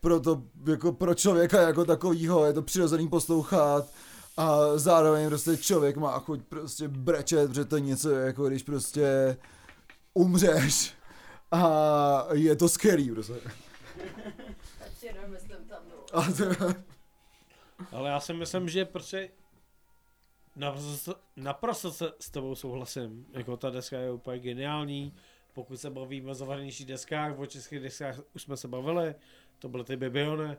[0.00, 3.86] pro, to, jako pro člověka jako takovýho, je to přirozený poslouchat
[4.36, 9.36] a zároveň prostě člověk má chuť prostě brečet, protože to je něco jako když prostě
[10.14, 10.94] umřeš
[11.50, 13.34] a je to scary prostě.
[15.88, 16.20] No.
[16.20, 16.44] A to,
[17.92, 19.30] Ale já si myslím, že prostě
[20.56, 23.26] naprosto, naprosto se s tebou souhlasím.
[23.32, 25.14] Jako ta deska je úplně geniální.
[25.52, 29.14] Pokud se bavíme o zahraničních deskách, o českých deskách už jsme se bavili,
[29.58, 30.56] to byly ty Bibione.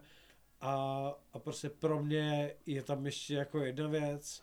[0.60, 4.42] A, a prostě pro mě je tam ještě jako jedna věc.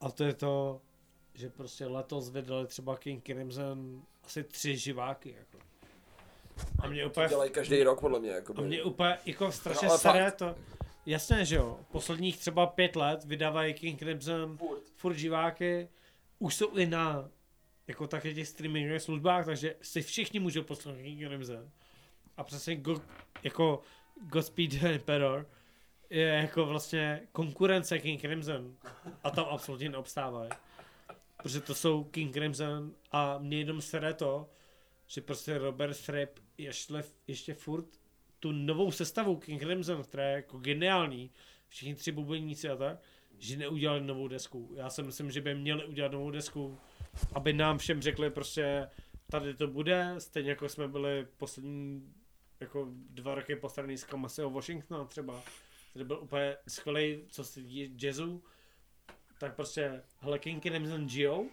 [0.00, 0.80] A to je to,
[1.34, 5.36] že prostě letos vydali třeba King Crimson asi tři živáky.
[5.38, 5.58] Jako.
[6.78, 8.30] A mě To úplně, dělají každý rok, podle mě.
[8.30, 10.36] Jako a mě úplně jako strašně No, ale staré fakt.
[10.36, 10.54] to.
[11.06, 11.80] Jasné, že jo.
[11.92, 14.82] Posledních třeba pět let vydávají King Crimson Furt.
[14.96, 15.88] furt živáky.
[16.38, 17.30] Už jsou i na
[17.86, 21.70] jako také těch streamingových službách, takže si všichni můžou poslouchat King Crimson.
[22.36, 23.02] A přesně go,
[23.42, 23.82] jako
[24.22, 25.46] Godspeed Emperor
[26.10, 28.76] je jako vlastně konkurence King Crimson.
[29.24, 30.50] A tam absolutně neobstávají.
[31.42, 34.50] Protože to jsou King Crimson a mě jenom sere to,
[35.06, 37.86] že prostě Robert Fripp ještě, ještě furt
[38.40, 41.30] tu novou sestavu King Crimson, která je jako geniální,
[41.68, 42.98] všichni tři bubeníci a tak,
[43.38, 44.72] že neudělali novou desku.
[44.74, 46.78] Já si myslím, že by měli udělat novou desku,
[47.32, 48.88] aby nám všem řekli prostě,
[49.30, 52.12] tady to bude, stejně jako jsme byli poslední
[52.60, 55.42] jako dva roky poslední z Kamaseo Washingtona třeba,
[55.90, 58.42] který byl úplně skvělý, co se týče jazzu,
[59.38, 61.50] tak prostě hele King Crimson žijou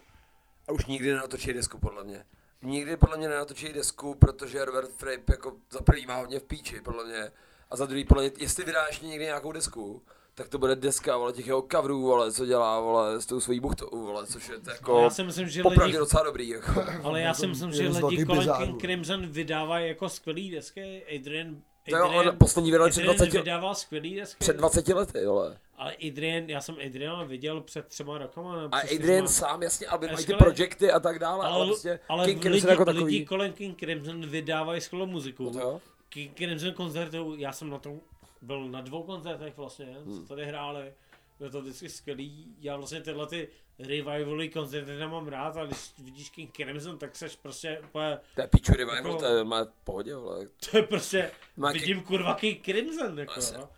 [0.68, 2.24] A už nikdy nenatočí desku, podle mě.
[2.62, 6.80] Nikdy podle mě nenatočí desku, protože Robert Fripp jako za prvý má hodně v píči,
[6.80, 7.30] podle mě.
[7.70, 10.02] A za druhý, podle mě, jestli vydá ještě někdy nějakou desku,
[10.34, 13.60] tak to bude deska, vole, těch jeho coverů, vole, co dělá, vole, s tou svojí
[13.60, 15.00] buchtou, vole, což je to jako...
[15.02, 16.84] Já si myslím, že Popravdě lidi, docela dobrý, jako.
[17.02, 18.48] ale já si myslím, že lidi kolem.
[18.58, 21.04] King Crimson vydávají jako skvělý desky.
[21.16, 21.56] Adrian,
[21.90, 24.36] To jo, Adrian, on poslední vydal před Adrian 20, vydával skvělý desky.
[24.38, 25.58] před 20 lety, vole.
[25.76, 28.56] Ale Adrian, já jsem Adriana viděl před třema rokama.
[28.62, 29.48] nebo A Adrian čtyřma.
[29.48, 32.68] sám, jasně, aby mají ty projekty a tak dále, ale, ale, prostě ale King lidi,
[32.68, 33.26] jako lidi takový.
[33.26, 35.50] kolem King Crimson vydávají skvělou muziku.
[35.54, 35.80] No jo.
[36.08, 38.00] King Crimson koncertu, já jsem na tom
[38.42, 40.26] byl na dvou koncertech vlastně, co Hmm.
[40.26, 40.92] tady hráli.
[41.38, 42.56] Bylo to vždycky skvělý.
[42.60, 47.36] Já vlastně tyhle ty revivaly koncerty nemám rád, ale když vidíš King Crimson, tak seš
[47.36, 50.46] prostě úplně, To je piču revival, Jako- to je má pohodě, vole.
[50.70, 53.68] to je prostě, Má vidím kurva King Crimson, jako, no.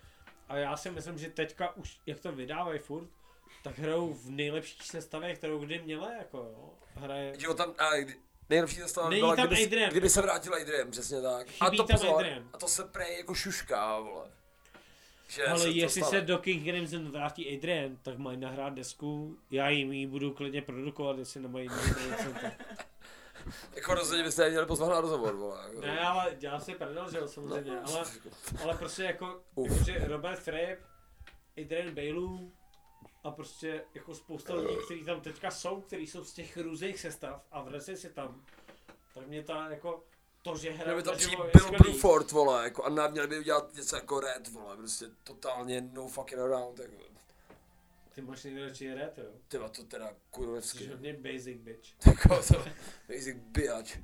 [0.47, 3.07] A já si myslím, že teďka už, jak to vydávají furt,
[3.63, 6.69] tak hrajou v nejlepší sestavě, kterou kdy měli, jako jo.
[6.95, 7.89] Hraje, ho tam, a
[8.49, 9.89] nejlepší Není byla, tam kdyby, Adrian.
[9.91, 11.47] kdyby se vrátil Adrian, přesně tak.
[11.59, 12.49] a Chybí to tam pozor, Adrian.
[12.53, 14.31] a to se prej jako šušká, vole.
[15.29, 16.19] Že ale se jestli stane.
[16.19, 20.61] se do King Crimson vrátí Adrian, tak mají nahrát desku, já jim ji budu klidně
[20.61, 22.51] produkovat, jestli nemají producenta.
[23.75, 25.63] Jako rozhodně byste měli pozvat na rozhovor, vole.
[25.67, 25.81] Jako.
[25.81, 27.81] Ne, ale dělá si prdel, že jo, samozřejmě, No.
[27.87, 28.03] ale,
[28.63, 29.71] ale prostě jako, Uf.
[29.71, 30.81] jako že Robert Fripp,
[31.61, 32.53] Adrian Bailu
[33.23, 37.43] a prostě jako spousta lidí, kteří tam teďka jsou, kteří jsou z těch různých sestav
[37.51, 38.43] a vrací se tam,
[39.13, 40.03] tak mě ta jako
[40.51, 41.71] to, že Měl hraje by tam přijít Bill.
[41.79, 46.39] Bruford, vole, jako, a měli by udělat něco jako Red, vole, prostě totálně no fucking
[46.41, 47.03] around, jako.
[48.15, 49.29] Ty máš nejradši red, jo.
[49.47, 50.87] Tyva, to teda Jsi kurvevsky.
[50.87, 51.89] hodně basic bitch.
[52.07, 52.65] Jako to,
[53.09, 53.99] basic bitch.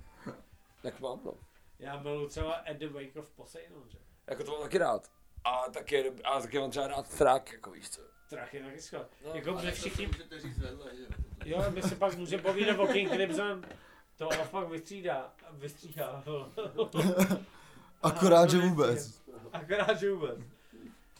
[0.81, 1.33] Tak mám, no.
[1.79, 3.97] Já byl třeba at the wake of Poseidon, že?
[4.27, 5.09] Jako to mám taky rád.
[5.43, 8.01] A taky, a taky mám třeba rád Thrak, jako víš co.
[8.29, 9.05] Trach je taky skvělý.
[9.25, 11.05] No, jako my všichni, Můžete říct vedle, že?
[11.45, 13.65] jo, my si pak můžeme povídat o King Crimson,
[14.17, 16.23] to pak vystřídá, vystřídá.
[18.01, 19.21] Akorát, že to vůbec.
[19.53, 20.39] Akorát, že vůbec.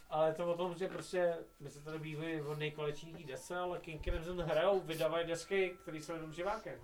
[0.10, 4.01] Ale to o tom, že prostě my se tady bývají o nejkvalitnější desce, ale King
[4.01, 6.79] Crimson hrajou, vydávají desky, které jsou jenom živákem.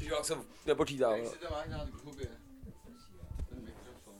[0.00, 1.30] Živák jsem nepočítá, Jak no.
[1.30, 2.26] si to máš dát k hubě?
[3.48, 4.14] Ten mikrofon.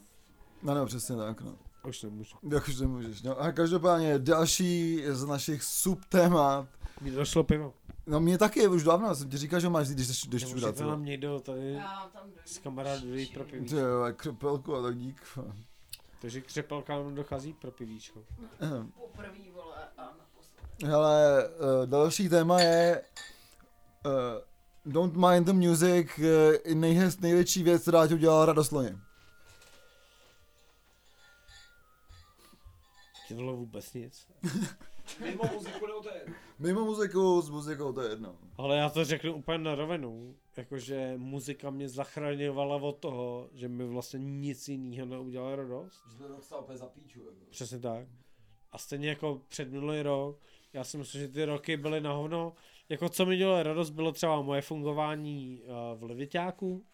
[0.63, 1.57] No, no, přesně tak, no.
[1.87, 2.37] Už nemůžu.
[2.51, 3.39] Jak už nemůžeš, no.
[3.39, 6.67] A každopádně další z našich subtémat.
[7.01, 7.73] Mně došlo pivo.
[8.05, 10.55] No mě taky, už dávno jsem ti říkal, že máš když jdeš, jdeš čurat.
[10.55, 13.77] Nemůžete nám někdo tady Já tam s kamarádem dojít pro pivíčko.
[13.77, 15.21] jo, křepelku a tak dík.
[16.21, 18.23] Takže křepelka nám dochází pro pivíčko.
[18.95, 20.85] Poprvý, vole, a naposled.
[20.85, 23.01] Hele, uh, další téma je
[24.05, 24.11] uh,
[24.93, 28.97] Don't mind the music, uh, nejhez, největší věc, která ti udělala radost loni.
[33.27, 34.27] Ty vůbec nic.
[35.19, 36.25] Mimo muziku nebo to je?
[36.59, 38.35] Mimo muziku, s muzikou to je jedno.
[38.57, 43.85] Ale já to řeknu úplně na rovinu, jakože muzika mě zachraňovala od toho, že mi
[43.85, 46.03] vlastně nic jiného neudělalo radost.
[46.09, 47.45] Že jsme rok stál úplně za píču, jako.
[47.49, 48.07] Přesně tak.
[48.71, 50.39] A stejně jako před minulý rok,
[50.73, 52.53] já si myslím, že ty roky byly na hovno.
[52.89, 56.85] Jako co mi dělalo radost, bylo třeba moje fungování uh, v Leviťáku.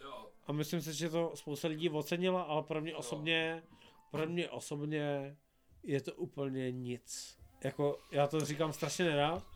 [0.00, 0.26] Jo.
[0.46, 3.62] A myslím si, že to spousta lidí ocenila, ale pro mě osobně,
[4.10, 5.36] pro mě osobně
[5.82, 7.36] je to úplně nic.
[7.64, 9.46] Jako, já to říkám strašně nerád,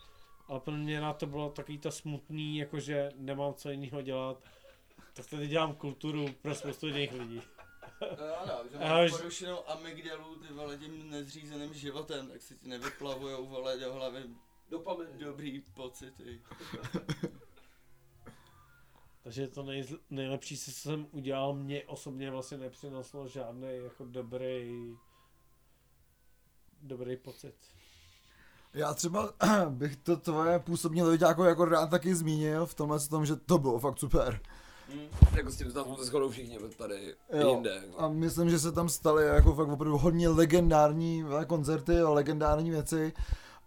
[0.49, 4.43] ale pro mě na to bylo takový to smutný, jakože nemám co jiného dělat.
[5.15, 7.43] Tak tady dělám kulturu pro spoustu jiných lidí.
[8.01, 12.57] No ano, že Ale máš už- porušenou amygdalu, ty vole, tím nezřízeným životem, tak si
[12.57, 14.21] ti nevyplavujou, vole, do hlavy
[14.71, 15.09] Dopamin.
[15.19, 16.43] dobrý pocity.
[19.23, 24.97] Takže to nej, nejlepší, co jsem udělal, mě osobně vlastně nepřineslo žádný jako dobrý
[26.85, 27.55] dobrý pocit.
[28.75, 29.33] Já třeba
[29.69, 33.79] bych to tvoje působní leviťáko jako rád taky zmínil v tomhle tom, že to bylo
[33.79, 34.41] fakt super.
[34.95, 35.09] Hm.
[35.37, 37.51] Jako s tím tam se shodou všichni tady Jo.
[37.51, 37.81] jinde.
[37.87, 38.01] Jako.
[38.01, 42.71] A myslím, že se tam staly jako fakt opravdu hodně legendární vole, koncerty a legendární
[42.71, 43.13] věci.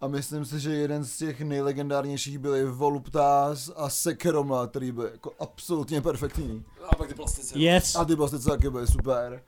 [0.00, 5.32] A myslím si, že jeden z těch nejlegendárnějších byly Voluptas a Sekeroma, který byl jako
[5.38, 6.64] absolutně perfektní.
[6.88, 7.58] A pak ty plastice.
[7.58, 7.96] Yes!
[7.96, 9.42] A ty plastice taky byly super.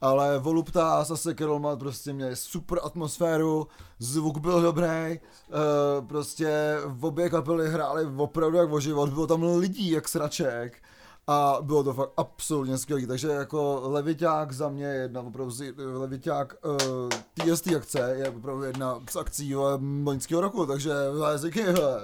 [0.00, 3.68] Ale Voluptas a Sekeroma prostě měli super atmosféru,
[3.98, 9.42] zvuk byl dobrý, uh, prostě v obě kapely hráli opravdu jak o život, bylo tam
[9.42, 10.82] lidí jak sraček
[11.26, 16.54] a bylo to fakt absolutně skvělý, takže jako Leviťák za mě je jedna opravdu, Leviťák
[16.64, 19.54] uh, TST akce je opravdu jedna z akcí
[20.04, 20.92] loňského roku, takže
[21.62, 22.02] hele.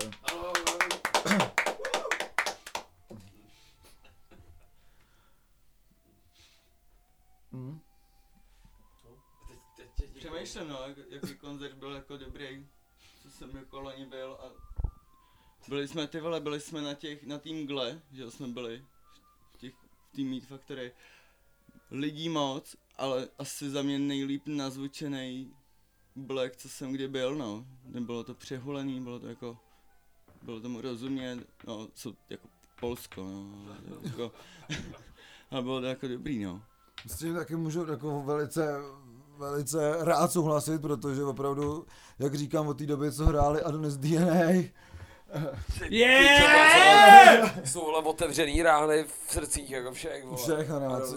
[10.42, 12.66] Přemýšlím, no, jak, jaký koncert byl jako dobrý,
[13.22, 14.50] co jsem jako loni byl a
[15.68, 18.84] byli jsme ty vole, byli jsme na těch, na tým gle, že jsme byli
[19.52, 20.92] v těch, v tým Meat Factory.
[21.90, 25.54] Lidí moc, ale asi za mě nejlíp nazvučený
[26.16, 27.66] Black, co jsem kdy byl, no.
[27.84, 29.58] Nebylo to přehulený, bylo to jako,
[30.42, 32.48] bylo tomu rozumět, no, co, jako
[32.80, 34.32] Polsko, no, jako,
[35.50, 36.62] ale bylo to jako dobrý, no.
[37.06, 38.78] S tím taky můžu jako velice,
[39.38, 41.86] velice rád souhlasit, protože opravdu,
[42.18, 44.62] jak říkám, od té doby, co hráli Adonis DNA,
[45.88, 47.58] Yeah!
[47.64, 50.36] Jsou vole otevřený rány v srdcích, jako všech, vole.
[50.36, 51.16] Všech, ano, co-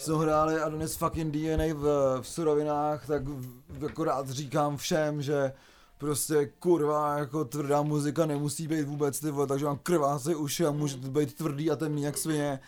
[0.00, 1.82] co hráli Adonis fucking DNA v,
[2.22, 5.52] v surovinách, tak v- jako rád říkám všem, že
[5.98, 10.70] prostě kurva, jako tvrdá muzika nemusí být vůbec ty vole, takže mám krváce uši a
[10.70, 12.60] může to být tvrdý a temný jak svině.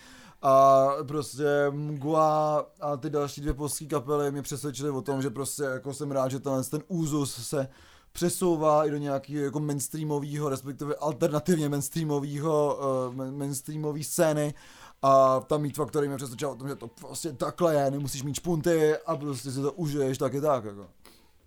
[0.43, 5.63] A prostě Mgua a ty další dvě polské kapely mě přesvědčily o tom, že prostě
[5.63, 7.69] jako jsem rád, že tenhle ten úzus se
[8.13, 12.79] přesouvá i do nějakého jako mainstreamového, respektive alternativně mainstreamového,
[13.09, 14.55] uh, mainstreamové scény
[15.03, 18.35] a ta Meat Factory mě přesvědčila o tom, že to prostě takhle je, nemusíš mít
[18.35, 20.87] špunty a prostě si to užiješ taky tak jako.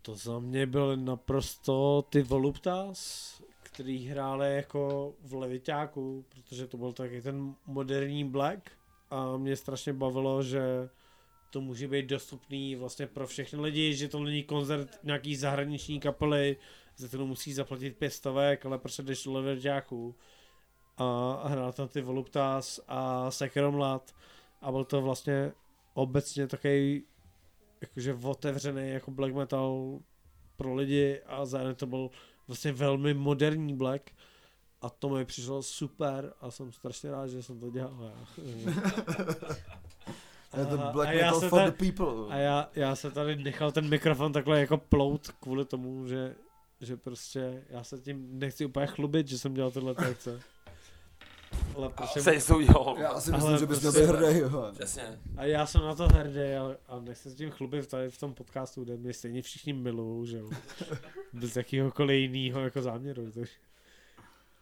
[0.01, 3.29] To za mě byly naprosto ty Voluptas,
[3.63, 8.59] který hráli jako v levitáku, protože to byl taky ten moderní black
[9.11, 10.89] a mě strašně bavilo, že
[11.49, 16.57] to může být dostupný vlastně pro všechny lidi, že to není koncert nějaký zahraniční kapely,
[16.97, 20.15] za to musí zaplatit pět stovek, ale prostě jdeš do levitáku
[20.97, 24.15] a hrál tam ty Voluptas a Sekeromlat
[24.61, 25.51] a byl to vlastně
[25.93, 27.03] obecně takový
[27.81, 29.99] jakože otevřený jako black metal
[30.55, 32.09] pro lidi a zároveň to byl
[32.47, 34.11] vlastně velmi moderní black
[34.81, 38.11] a to mi přišlo super a jsem strašně rád, že jsem to dělal.
[38.11, 38.43] Já.
[40.59, 42.33] Je to A- black a já metal se for ta- the people.
[42.35, 46.35] A já, já se tady nechal ten mikrofon takhle jako plout kvůli tomu, že,
[46.81, 50.41] že prostě já se tím nechci úplně chlubit, že jsem dělal tyhle akce.
[51.75, 52.95] Ale prostě, Se něco udělal.
[52.99, 54.67] Já si Ale myslím, že bys měl prostě- být hrdý, jo.
[54.73, 55.19] Přesně.
[55.37, 58.33] a já jsem na to hrdý a, a nechci se tím chlubit tady v tom
[58.33, 60.49] podcastu, kde mě stejně všichni milují, že jo.
[61.33, 63.31] Bez jakýhokoliv jiného jako záměru.
[63.31, 63.51] Takže,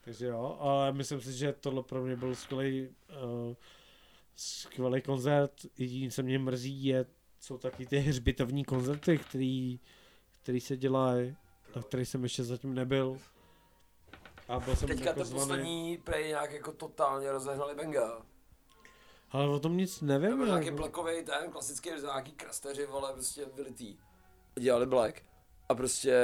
[0.07, 3.55] takže jo, ale myslím si, že tohle pro mě byl skvělý, uh,
[4.35, 5.51] skvělý koncert.
[5.77, 7.05] Jediný, co mě mrzí, je,
[7.39, 9.79] jsou taky ty hřbitovní koncerty, který,
[10.43, 11.35] který se dělají,
[11.75, 13.17] na který jsem ještě zatím nebyl.
[14.47, 15.41] A byl jsem Teďka jako ten zvaný.
[15.47, 18.21] poslední prej nějak jako totálně rozehnali Benga.
[19.31, 20.37] Ale o tom nic To nevím.
[20.37, 20.77] byl nějaký jako.
[20.77, 23.97] blackový ten, klasický nějaký krasteři, vole, prostě vylitý.
[24.59, 25.21] Dělali black.
[25.69, 26.15] A prostě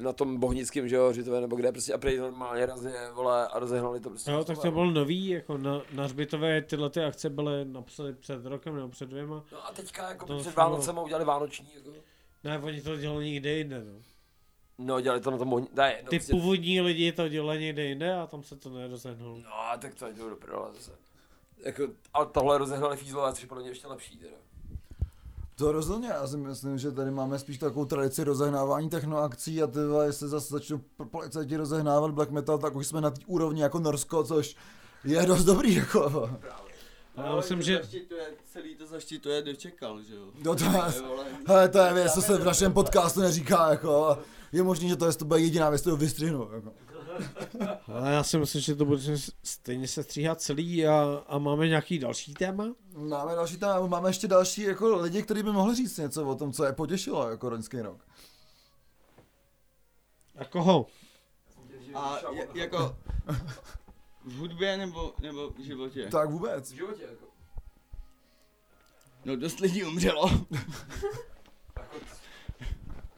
[0.00, 3.58] na tom bohnickém, že jo, Řitové nebo kde, prostě a prej normálně razně, vole, a
[3.58, 4.30] rozehnali to prostě.
[4.30, 8.46] Jo, tak to byl nový, jako na, na hřbitové tyhle ty akce byly napsané před
[8.46, 9.44] rokem nebo před dvěma.
[9.52, 11.90] No a teďka jako To před bylo- Vánocema udělali vánoční, jako.
[12.44, 14.02] Ne, oni to dělali někde jinde, no.
[14.78, 15.68] No, dělali to na tom bohni...
[15.72, 16.32] Ne, no, Ty prostě...
[16.32, 19.36] původní lidi to dělali někde jinde a tam se to nerozehnalo.
[19.38, 20.36] No, tak to je to do
[20.72, 20.92] zase.
[21.64, 24.36] Jako, ale tohle rozehnali fízlové, což je podle mě ještě lepší, teda.
[25.60, 29.78] To rozhodně, já si myslím, že tady máme spíš takovou tradici rozehnávání technoakcí a ty
[29.78, 30.80] vole, jestli zase začnou
[31.10, 34.56] policajti rozehnávat black metal, tak už jsme na té úrovni jako Norsko, což
[35.04, 36.30] je dost dobrý, jako.
[37.16, 40.24] Já myslím, že Zaštituje, celý to zaštituje dočekal, že jo.
[40.44, 40.70] No to je,
[41.46, 44.18] hele, to je věc, co se v našem podcastu neříká, jako.
[44.52, 46.72] Je možný, že to je to bude jediná věc, kterou vystřihnu, jako.
[47.86, 49.02] ale já si myslím, že to bude
[49.44, 52.74] stejně se stříhat celý a, a máme nějaký další téma.
[53.00, 56.52] Máme další tam, máme ještě další jako lidi, kteří by mohli říct něco o tom,
[56.52, 58.06] co je potěšilo jako loňský rok.
[60.38, 60.86] A koho?
[61.94, 62.96] A je, jako
[64.24, 66.08] v hudbě nebo, nebo v životě?
[66.12, 66.72] Tak vůbec.
[66.72, 67.26] V životě, jako.
[69.24, 70.30] No dost lidí umřelo.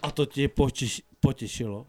[0.03, 1.87] A to tě potěš, potěšilo?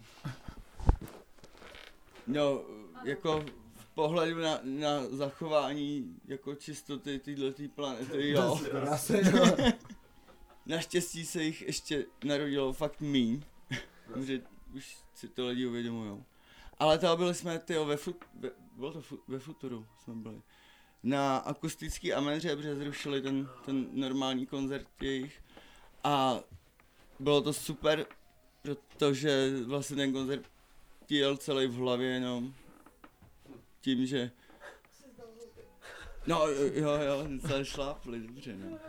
[2.28, 2.62] No,
[3.04, 3.46] jako
[3.94, 8.60] pohledu na, na zachování jako čistoty této planety, jo.
[8.74, 9.56] Jo.
[10.66, 13.42] Naštěstí se jich ještě narodilo fakt míň,
[14.24, 14.42] že
[14.76, 16.24] už si to lidi uvědomujou.
[16.80, 20.42] Ale to byli jsme, tyjo, ve, fut, ve, bylo to fu, ve Futuru jsme byli.
[21.04, 25.44] Na akustický Amenře, protože zrušili ten, ten normální koncert jejich.
[26.04, 26.40] A
[27.20, 28.06] bylo to super,
[28.62, 30.46] protože vlastně ten koncert
[31.10, 32.54] jel celý v hlavě jenom
[33.84, 34.32] tím, že
[36.28, 38.80] No jo, jo, docela šlápli, dobře, no.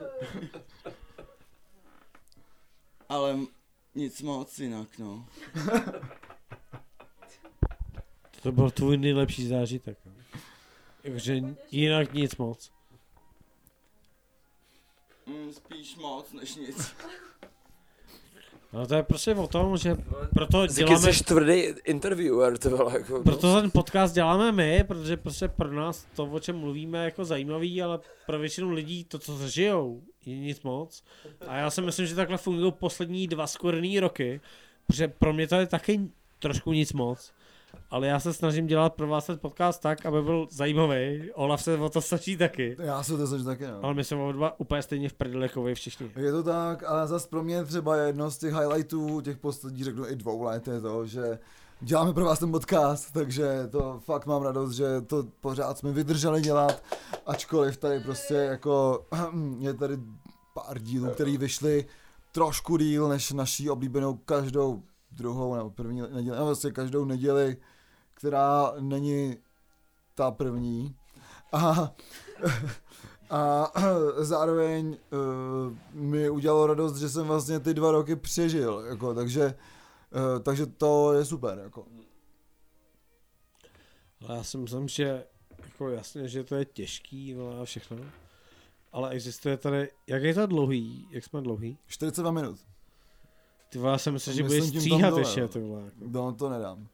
[3.08, 3.38] Ale
[3.94, 5.28] nic moc jinak, no.
[8.42, 9.98] To byl tvůj nejlepší zážitek.
[11.02, 11.40] Takže
[11.70, 12.72] jinak nic moc.
[15.26, 16.94] Mm, spíš moc než nic.
[18.74, 19.96] No to je prostě o tom, že
[20.34, 23.22] proto Ziky děláme, jsi tvrdý interviewer, ty vole, jako.
[23.22, 27.24] proto ten podcast děláme my, protože prostě pro nás to, o čem mluvíme, je jako
[27.24, 31.04] zajímavý, ale pro většinu lidí to, co zažijou, je nic moc.
[31.46, 34.40] A já si myslím, že takhle fungují poslední dva skorný roky,
[34.86, 36.00] protože pro mě to je taky
[36.38, 37.32] trošku nic moc.
[37.90, 41.30] Ale já se snažím dělat pro vás ten podcast tak, aby byl zajímavý.
[41.34, 42.76] Olaf se o to snaží taky.
[42.78, 43.78] Já se to snažím taky, no.
[43.82, 46.10] Ale my jsme oba dva úplně stejně v prdeli jako všichni.
[46.16, 50.08] Je to tak, ale zase pro mě třeba jedno z těch highlightů těch posledních, řeknu
[50.08, 51.38] i dvou let je to, že
[51.80, 56.40] děláme pro vás ten podcast, takže to fakt mám radost, že to pořád jsme vydrželi
[56.40, 56.82] dělat,
[57.26, 59.04] ačkoliv tady prostě jako
[59.58, 59.98] je tady
[60.54, 61.86] pár dílů, který vyšly
[62.32, 64.82] trošku díl než naší oblíbenou každou
[65.14, 67.56] druhou nebo první neděli, nebo vlastně každou neděli,
[68.14, 69.36] která není
[70.14, 70.96] ta první.
[71.52, 71.92] A,
[73.30, 73.72] a
[74.18, 80.42] zároveň uh, mi udělalo radost, že jsem vlastně ty dva roky přežil, jako, takže, uh,
[80.42, 81.58] takže to je super.
[81.62, 81.86] Jako.
[84.28, 85.24] Ale já si myslím, že
[85.58, 87.96] jako jasně, že to je těžký vole, a všechno.
[88.92, 91.78] Ale existuje tady, jak je to dlouhý, jak jsme dlouhý?
[91.86, 92.58] 42 minut.
[93.74, 95.48] Ty vole, já jsem myslel, že budeš stříhat ještě, no.
[95.48, 95.82] ty vole.
[95.84, 95.96] Jako.
[96.10, 96.86] No to nedám.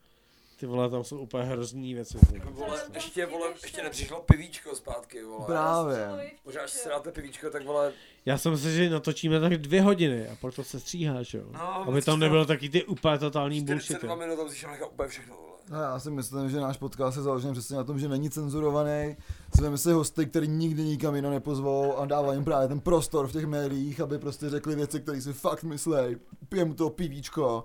[0.60, 2.18] Ty vole, tam jsou úplně hrozný věci.
[2.50, 5.46] Vole, ještě, vole, ještě nepřišlo pivíčko zpátky, vole.
[5.46, 6.30] Právě.
[6.44, 7.92] Možná, až si dáte pivíčko, tak vole,
[8.26, 11.44] Já jsem myslel, že natočíme tak dvě hodiny a pak to se stříháš, jo.
[11.52, 13.84] No, Aby tam nebylo taky ty úplně totální bullshit.
[13.84, 15.50] 42 minut tam si nechat úplně všechno, vole.
[15.70, 19.16] No, já si myslím, že náš podcast je založen přesně na tom, že není cenzurovaný.
[19.56, 23.32] Zveme si hosty, který nikdy nikam jinam nepozvou a dávají jim právě ten prostor v
[23.32, 26.16] těch médiích, aby prostě řekli věci, které si fakt myslej.
[26.48, 27.64] Pijem to pivíčko.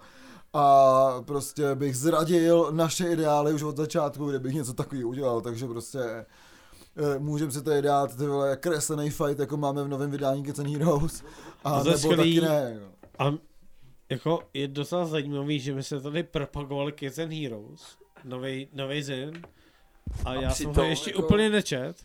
[0.58, 6.00] A prostě bych zradil naše ideály už od začátku, kdybych něco takového udělal, takže prostě
[6.00, 10.60] eh, můžeme si tady dát ty vole kreslený fight, jako máme v novém vydání Kids
[10.60, 11.24] and Heroes,
[11.64, 12.36] a A to je nebo skvělý.
[12.40, 12.80] taky ne.
[13.20, 13.34] A
[14.10, 19.42] jako je docela zajímavý, že my jsme tady propagovali Kids and Heroes, nový, nový zin.
[20.26, 21.98] A, já jsem ho ještě jako- úplně nečet.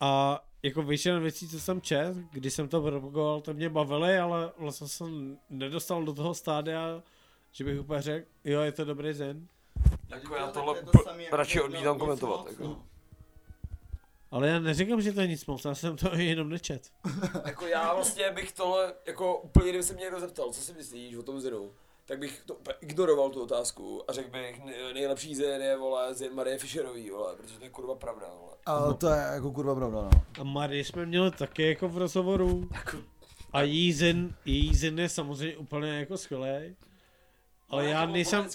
[0.00, 4.52] A jako většina věcí, co jsem čet, když jsem to propagoval, to mě bavily, ale
[4.58, 7.02] vlastně jsem nedostal do toho stádia,
[7.52, 9.48] že bych úplně řekl, jo, je to dobrý zin.
[10.08, 12.64] Jako já tohle to samý, jako radši odmítám komentovat, moc, jako.
[12.64, 12.86] no.
[14.30, 16.92] Ale já neříkám, že to je nic moc, já jsem to jenom nečet.
[17.44, 21.16] Jako já vlastně bych tohle, jako úplně kdyby se mě někdo zeptal, co si myslíš
[21.16, 21.72] o tom Zinu,
[22.12, 26.14] tak bych to úplně ignoroval tu otázku a řekl bych, ne- nejlepší Zin je, vole,
[26.14, 28.52] Zin Marie Fischerový, vole, protože to je kurva pravda, vole.
[28.66, 30.10] A to je jako kurva pravda, no.
[30.40, 32.68] A Marie jsme měli taky jako v rozhovoru.
[33.52, 36.76] A její zin, její zin je samozřejmě úplně jako skvělý.
[37.70, 38.48] Ale já nejsem,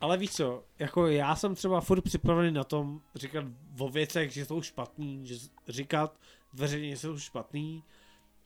[0.00, 3.44] ale víš co, jako já jsem třeba furt připravený na tom říkat
[3.78, 6.14] o věcech, že jsou špatný, že z- říkat
[6.52, 7.84] veřejně, že jsou špatný,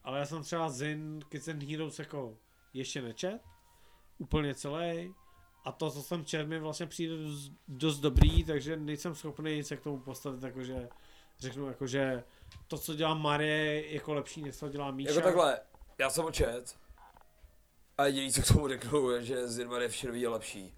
[0.04, 2.36] ale já jsem třeba Zin, Kids and Heroes jako
[2.72, 3.40] ještě nečet,
[4.18, 5.14] úplně celý,
[5.64, 9.76] a to, co jsem čet, mi vlastně přijde dost, dost dobrý, takže nejsem schopný se
[9.76, 10.88] k tomu postavit, jakože
[11.38, 12.24] řeknu, jakože
[12.68, 15.10] to, co dělá Marie, je jako lepší, než co dělá Míša.
[15.10, 15.60] Jako takhle,
[15.98, 16.76] já jsem čet
[17.98, 20.74] a jediný, co k tomu řeknu, je, že Zin Marie Fischerový je lepší.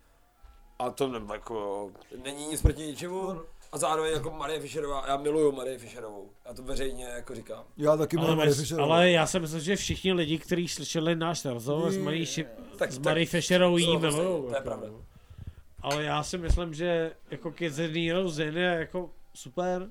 [0.78, 1.90] A to ne, jako,
[2.22, 3.40] není nic proti ničemu.
[3.76, 6.30] A zároveň jako Marie Fischerová, já miluju Marie Fischerovou.
[6.46, 7.64] Já to veřejně jako říkám.
[7.76, 8.90] Já taky mám Marie Fischerovou.
[8.92, 12.46] ale já jsem myslel, že všichni lidi, kteří slyšeli náš rozhovor s Marie, Ši-
[12.78, 14.42] Tak- s tak- Marie Fischerovou jí milujou.
[14.42, 14.88] to je jako, pravda.
[15.80, 19.90] Ale já si myslím, že jako Kids Heroes Zen je jako super,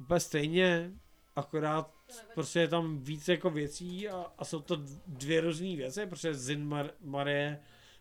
[0.00, 0.90] úplně stejně,
[1.36, 1.90] akorát
[2.34, 4.76] prostě je tam víc jako věcí a, a jsou to
[5.06, 7.60] dvě různé věci, protože Zin Mar- Marie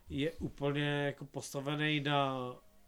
[0.10, 2.38] je úplně jako postavený na,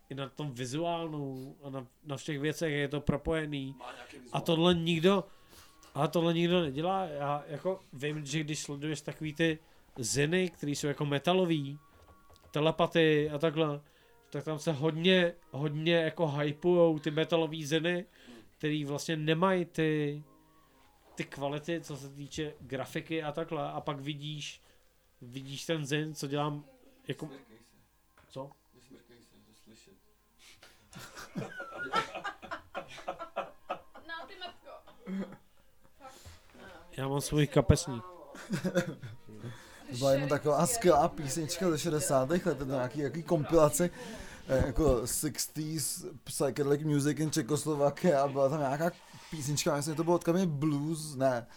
[0.09, 3.75] i na tom vizuálnu a na, na všech věcech je to propojený.
[4.31, 5.23] A tohle nikdo,
[5.95, 7.05] a tohle nikdo nedělá.
[7.05, 9.59] Já jako vím, že když sleduješ takový ty
[9.97, 11.79] ziny, které jsou jako metalový,
[12.51, 13.81] telepaty a takhle,
[14.29, 18.05] tak tam se hodně, hodně jako hypujou ty metalový ziny,
[18.57, 20.23] který vlastně nemají ty,
[21.15, 23.71] ty kvality, co se týče grafiky a takhle.
[23.71, 24.61] A pak vidíš,
[25.21, 26.65] vidíš ten zin, co dělám,
[27.07, 27.29] jako,
[28.29, 28.51] co?
[34.07, 34.69] No, ty matko.
[36.97, 38.03] Já mám svůj kapesník.
[39.89, 42.29] To byla jedna taková skvělá písnička ze 60.
[42.29, 43.89] let, to nějaký, jaký kompilace
[44.47, 48.91] eh, jako 60s psychedelic music in Czechoslovakia a byla tam nějaká
[49.31, 51.47] písnička, myslím, že to bylo odkami blues, ne,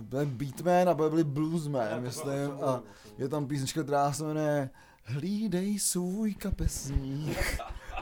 [0.00, 2.82] byl Beatman a byl byli Bluesman, myslím, a
[3.18, 4.70] je tam písnička, která se jmenuje
[5.04, 7.38] Hlídej svůj kapesník,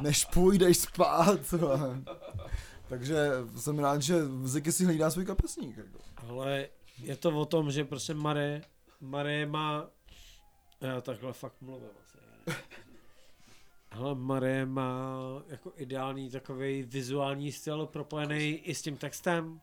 [0.00, 1.54] než půjdeš spát.
[2.88, 3.16] Takže
[3.56, 5.76] jsem rád, že Ziky si hlídá svůj kapesník.
[5.76, 5.98] Jako.
[6.16, 6.68] Ale
[7.02, 8.62] je to o tom, že prostě Mare
[9.00, 9.86] Marie má...
[10.80, 12.18] Já takhle fakt mluvím asi.
[12.46, 12.56] ne?
[13.90, 15.16] Ale Marie má
[15.48, 19.60] jako ideální takový vizuální styl propojený i s tím textem.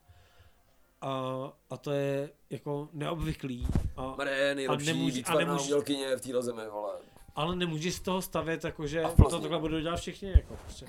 [1.02, 1.34] A,
[1.70, 3.68] a to je jako neobvyklý.
[3.98, 6.94] A, Marie je nejlepší nemůže- a výtvarná nemůže- umělkyně v téhle zemi, vole.
[7.36, 9.42] Ale nemůžeš z toho stavět, jakože to Plzni.
[9.42, 10.30] takhle budou dělat všichni.
[10.30, 10.86] Jako, prostě.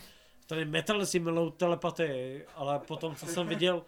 [0.47, 3.83] Tady metal si milou telepatii, ale potom, co jsem viděl,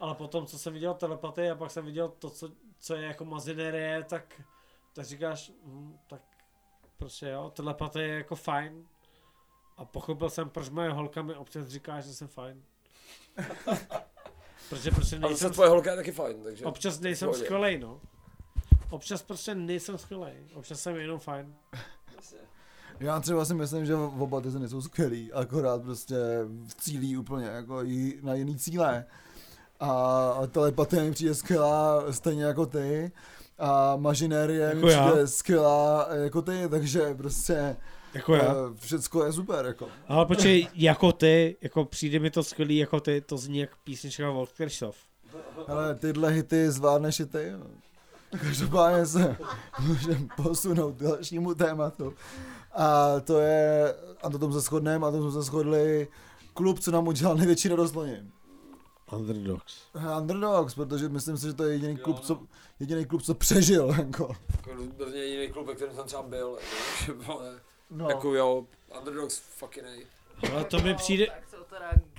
[0.00, 3.24] ale potom, co jsem viděl telepatii a pak jsem viděl to, co, co je jako
[3.24, 4.42] mazinérie, tak,
[4.92, 6.22] tak říkáš, hm, tak
[6.96, 8.86] prostě jo, telepatie je jako fajn.
[9.76, 12.62] A pochopil jsem, proč moje holka mi občas říká, že jsem fajn.
[14.68, 16.64] Protože prostě nejsem, tvoje holka je taky fajn, takže...
[16.64, 18.00] občas nejsem skvělej, no.
[18.90, 21.56] Občas prostě nejsem skvělej, občas jsem jenom fajn.
[23.00, 26.16] Já třeba si myslím, že oba ty nejsou skvělý, akorát prostě
[26.78, 29.04] cílí úplně jako jí, na jiný cíle.
[29.80, 33.12] A telepatie mi přijde skvělá stejně jako ty.
[33.58, 35.08] A mažinérie mi Jako já.
[35.08, 37.76] přijde skvělá jako ty, takže prostě
[38.14, 38.54] Jako já.
[38.54, 39.88] uh, všecko je super jako.
[40.08, 44.30] Ale počkej, jako ty, jako přijde mi to skvělý jako ty, to zní jak písnička
[44.30, 44.96] Volt Krysov.
[45.68, 47.52] Ale tyhle hity zvládneš i ty.
[47.58, 47.66] No.
[48.38, 49.36] Každopádně se
[49.80, 52.14] můžeme posunout k dalšímu tématu.
[52.72, 56.08] A to je, a na tom se shodneme, a to jsme se shodli,
[56.54, 58.22] klub, co nám udělal největší radost loni.
[59.12, 59.74] Underdogs.
[60.18, 62.40] Underdogs, protože myslím si, že to je jediný klub, co,
[62.80, 63.86] jediný klub, co přežil.
[63.98, 64.36] Jako.
[64.56, 66.58] Jako rozhodně jediný klub, ve kterém jsem třeba byl,
[67.08, 67.42] jako,
[67.90, 68.08] No.
[68.08, 68.66] jako jo,
[68.98, 70.06] Underdogs fucking nej.
[70.52, 72.09] Ale to mi přijde, Tak jsou teda gimme,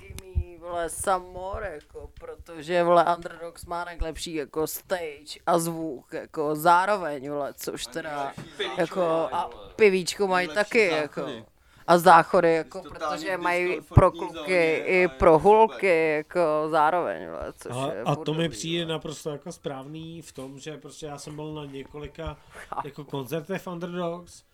[0.62, 7.30] vole, some more, jako, protože, vole, Underdogs má nejlepší, jako, stage a zvuk, jako, zároveň,
[7.30, 8.32] vole, což teda,
[8.78, 9.02] jako,
[9.32, 11.32] a pivíčko mají taky, záchody.
[11.36, 11.52] jako.
[11.86, 16.12] A záchody, jako, protože mají pro kluky a i pro hulky, super.
[16.16, 16.40] jako,
[16.70, 18.92] zároveň, vole, což a, je a to mi přijde vole.
[18.92, 22.36] naprosto jako správný v tom, že prostě já jsem byl na několika
[22.84, 24.44] jako koncertech v Underdogs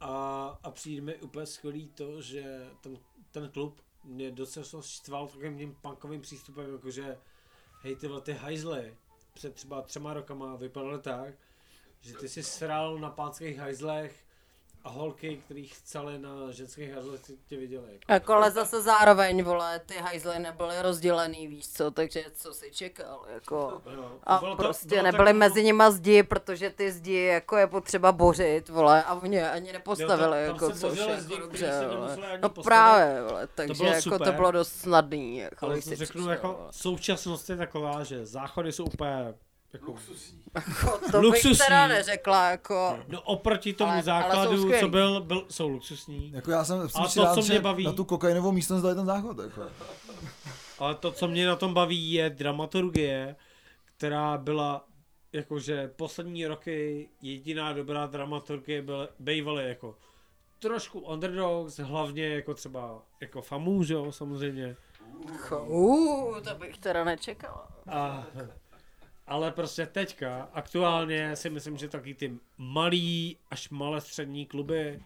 [0.00, 2.98] a, a přijde mi úplně skvělý to, že ten,
[3.30, 7.18] ten klub mě docela štval takovým tím punkovým přístupem, jakože
[7.80, 8.96] hej tyhle ty hajzly
[9.34, 11.34] před třeba třema rokama vypadaly tak,
[12.00, 14.27] že ty si sral na pánských hajzlech
[14.84, 17.92] a holky, který chceli na ženských hajzlech, tě viděli.
[17.92, 18.12] Jako.
[18.12, 23.24] Jako, ale zase zároveň, vole, ty hajzly nebyly rozdělený, víš co, takže co si čekal,
[23.34, 23.82] jako.
[23.94, 27.66] Jo, A bylo to- prostě nebyly takový- mezi nima zdi, protože ty zdi jako je
[27.66, 31.32] potřeba bořit, vole, a oni je ani nepostavili, Jo, tam- tam jako což je zdi,
[31.34, 32.16] jako dobře, se vole.
[32.42, 32.64] No postavit.
[32.64, 34.26] právě, vole, takže bylo jako super.
[34.26, 36.68] to bylo dost snadný, jako Ale to si řeknu, přišel, jako vole.
[36.70, 39.34] současnost je taková, že záchody jsou úplně
[39.72, 39.94] jako,
[40.54, 41.56] Jako, to bych luxusní.
[41.66, 44.90] teda neřekla, jako, no oproti tomu Ale- ale základu, co skvělý.
[44.90, 46.32] byl, byl, jsou luxusní.
[46.34, 49.06] Jako já jsem spíš to, rád, co mě baví- na tu kokainovou místnost dali ten
[49.06, 49.38] záchod.
[49.38, 49.62] Jako.
[50.78, 53.36] Ale to, co mě na tom baví, je dramaturgie,
[53.96, 54.84] která byla
[55.32, 59.96] jakože poslední roky jediná dobrá dramaturgie byla, bývaly jako
[60.58, 64.76] trošku underdogs, hlavně jako třeba jako famů, že jo, samozřejmě.
[65.66, 67.68] uh, to bych teda nečekala.
[67.90, 68.26] A,
[69.28, 75.00] ale prostě teďka, aktuálně si myslím, že taky ty malý až malé střední kluby,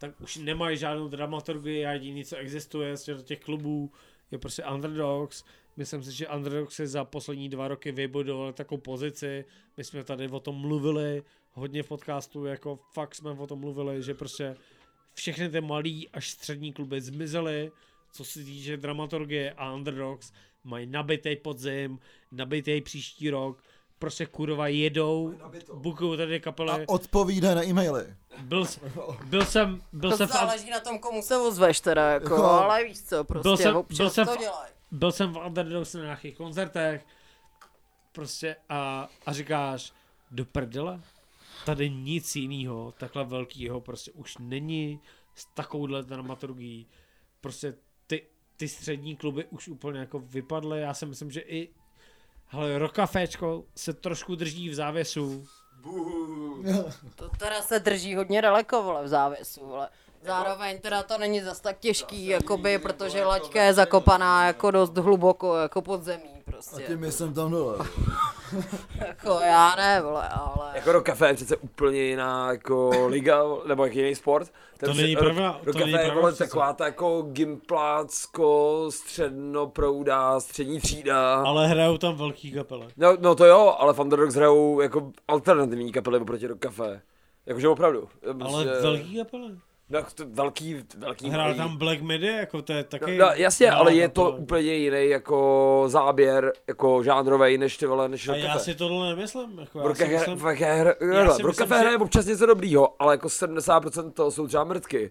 [0.00, 3.92] tak už nemají žádnou dramaturgii a jediný, co existuje z těch klubů,
[4.30, 5.44] je prostě Underdogs.
[5.76, 9.44] Myslím si, že Underdogs si za poslední dva roky vybudovali takovou pozici.
[9.76, 14.02] My jsme tady o tom mluvili hodně v podcastu, jako fakt jsme o tom mluvili,
[14.02, 14.56] že prostě
[15.14, 17.72] všechny ty malý až střední kluby zmizely,
[18.14, 20.32] co se týče dramaturgie a Underdogs,
[20.64, 21.98] mají nabitý podzim,
[22.32, 23.62] nabitý příští rok,
[23.98, 25.34] prostě kurva jedou,
[25.74, 26.86] bukují tady A kapely.
[26.86, 28.06] odpovídá na e-maily.
[28.42, 28.64] Byl,
[29.24, 32.44] byl jsem, byl To jsem, v, záleží na tom, komu se ozveš teda, jako, Jako-
[32.44, 34.72] ale víš co, prostě jsem- občas byl jsem to v- dělají.
[34.90, 37.06] byl jsem v Underdogs na nějakých koncertech,
[38.12, 39.92] prostě a, a říkáš,
[40.30, 41.00] do prdele,
[41.66, 45.00] tady nic jiného, takhle velkého prostě už není
[45.34, 46.86] s takovouhle dramaturgií.
[47.40, 47.74] Prostě
[48.64, 51.68] ty, střední kluby už úplně jako vypadly, já si myslím, že i
[52.46, 55.46] Hele, Rokaféčko se trošku drží v závěsu.
[57.14, 59.88] To teda se drží hodně daleko, vole, v závěsu, vole.
[60.26, 65.56] Zároveň teda to není zas tak těžký, jakoby, protože laťka je zakopaná jako dost hluboko,
[65.56, 66.82] jako pod zemí, A prostě.
[66.82, 67.78] tím jsem tam dole.
[69.06, 70.72] Jako já ne, vole, ale...
[70.74, 74.52] Jako Rock Café je přece úplně jiná jako liga, nebo jak jiný sport.
[74.78, 76.44] Ten To není pravda, Rock to není je pravda vole přece.
[76.44, 81.34] taková ta jako gimplácko, střednoprouda, střední třída.
[81.34, 82.86] Ale hrajou tam velký kapele.
[82.96, 87.02] No, no to jo, ale v Underdogs hrajou jako alternativní kapely oproti Rock Café.
[87.46, 88.08] Jakože opravdu.
[88.40, 89.48] Ale velký kapele.
[89.90, 91.58] No, to velký, velký Hrál malý.
[91.58, 93.18] tam Black Midi, jako to je taky...
[93.18, 98.08] no, jasně, no, ale je to úplně jiný jako záběr, jako žánrový, než ty vole,
[98.08, 99.58] než A já si tohle nemyslím.
[99.58, 99.80] Jako
[101.14, 105.10] já si myslím, že- hraje občas něco dobrýho, ale jako 70% toho jsou třeba mrtky.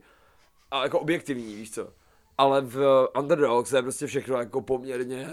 [0.72, 1.88] A jako objektivní, víš co.
[2.38, 5.30] Ale v Underdogs je prostě všechno jako poměrně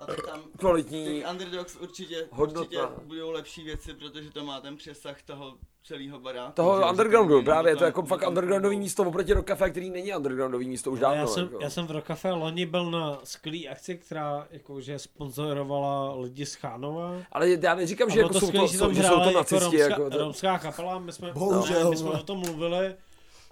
[0.00, 1.04] A to tam kvalitní.
[1.20, 2.60] těch underdogs určitě, hodnota.
[2.60, 6.52] určitě budou lepší věci, protože to má ten přesah toho celého baráku.
[6.52, 9.90] Toho undergroundu, není právě je to tam- jako fakt undergroundový místo oproti Rock Café, který
[9.90, 11.20] není undergroundový místo už Ale dávno.
[11.20, 11.58] já, jsem, jako.
[11.62, 16.54] já jsem v Rock Café loni byl na skvělý akci, která jakože sponzorovala lidi z
[16.54, 17.14] Chánova.
[17.32, 19.64] Ale já neříkám, že, jako jsou, skvělý, to, že jsou, tam že jsou to nacisti.
[19.64, 22.94] romská, Jako to, romská kapela, my jsme, Bohužel, my jsme o tom mluvili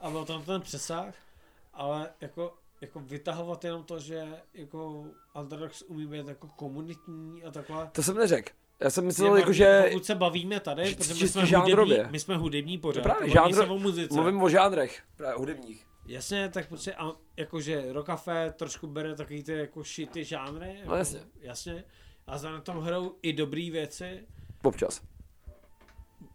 [0.00, 1.14] a byl tam ten přesah,
[1.74, 5.04] ale jako, jako vytahovat jenom to, že jako
[5.40, 7.88] Underdogs umí být jako komunitní a takhle.
[7.92, 8.52] to jsem neřekl.
[8.80, 12.20] Já jsem myslel, jako, že Pokud se bavíme tady, že- protože my jsme, hudební, my
[12.20, 14.14] jsme hudební pořád, právě žánr- o muzice.
[14.14, 15.86] mluvím o žánrech, právě hudebních.
[16.06, 20.74] Jasně, tak prostě, a, jakože Rock Café trošku bere takový ty jako šity žánry.
[20.78, 21.20] Jako, No jasně.
[21.40, 21.84] Jasně.
[22.26, 24.26] A za na tom hrajou i dobrý věci.
[24.62, 25.00] Občas.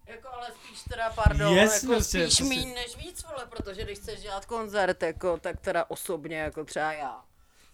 [0.07, 3.83] Jako ale spíš teda, pardon, Yes, jako prostě, spíš si- míň než víc, vole, protože
[3.83, 7.21] když chceš dělat koncert, jako, tak teda osobně, jako třeba já,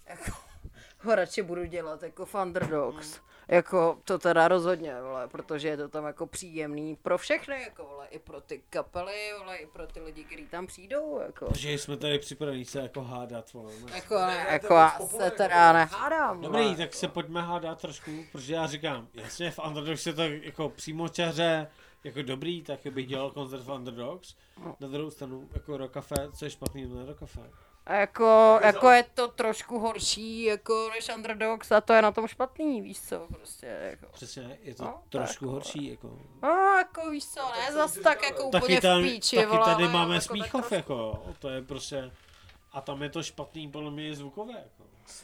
[0.06, 0.32] jako,
[1.04, 3.20] ho radši budu dělat jako v Underdogs.
[3.52, 8.08] Jako to teda rozhodně, vole, protože je to tam jako příjemný pro všechny, jako vole,
[8.08, 11.46] i pro ty kapely, vole, i pro ty lidi, kteří tam přijdou, jako.
[11.46, 13.54] Protože jsme tady připraveni se jako hádat.
[13.54, 13.72] Vole.
[13.96, 16.76] Jako, ne, jako já se teda nehádám, Dobrý, vole.
[16.76, 21.68] tak se pojďme hádat trošku, protože já říkám, jasně v Underdogs je to jako přímočaře,
[22.04, 24.36] jako dobrý, tak bych dělal koncert v Underdogs.
[24.80, 27.50] Na druhou stranu, jako Rock Café, co je špatný na Rock Café?
[27.86, 32.28] A jako, jako je to trošku horší, jako než Underdogs a to je na tom
[32.28, 34.06] špatný, víš co, prostě, jako.
[34.14, 36.20] Přesně, je to No, trošku tak, horší, jako.
[36.44, 39.66] No, jako víš co, ne zas tak jako úplně Taky, v tam, píči, taky vole,
[39.66, 42.12] tady máme jako Smíchov, jako, to je prostě,
[42.72, 44.79] a tam je to špatný, podle mě, zvukově, jako.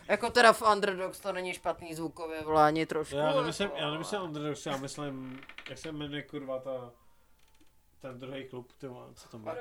[0.07, 3.15] Jako teda v Underdogs to není špatný zvukově, vole, ani trošku.
[3.15, 6.91] Já nemyslím, jako, já nemyslím Underdogs, já myslím, jak se jmenuje kurva ta,
[8.01, 9.55] ten druhý klub, ty vole, co tam má.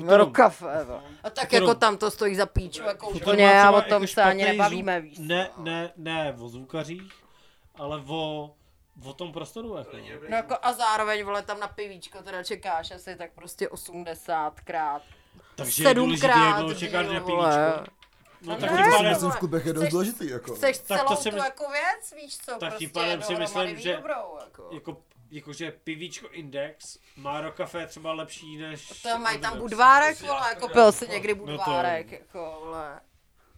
[0.00, 1.02] No, do kafe, vole.
[1.22, 1.68] A tak Futurum.
[1.68, 5.00] jako tam to stojí za píču, jako úplně a o tom jako se ani nebavíme,
[5.00, 5.22] víš co.
[5.22, 7.12] Ne, ne, ne o zvukařích,
[7.74, 8.54] ale o,
[9.04, 9.96] o tom prostoru, jako.
[10.28, 15.02] No jako a zároveň, vole, tam na pivíčko teda čekáš asi tak prostě 80 krát.
[15.54, 17.76] Takže je důležité, jak dlouho čekáš na vole.
[17.76, 17.97] pivíčko.
[18.42, 20.54] No No tak tím To si pádem, myslím v klubech je dost důležitý, jako.
[20.54, 23.34] Chceš Tak to celou si tu jako věc, víš co, Tak tím prostě pádem si
[23.36, 24.68] myslím, že- dobrou, jako.
[24.72, 24.96] jako,
[25.30, 29.02] jakože pivíčko Index má Rock Café třeba lepší než...
[29.02, 33.00] To mají tam budvárek, vole, jako pil si někdy to- budvárek, jako, vole.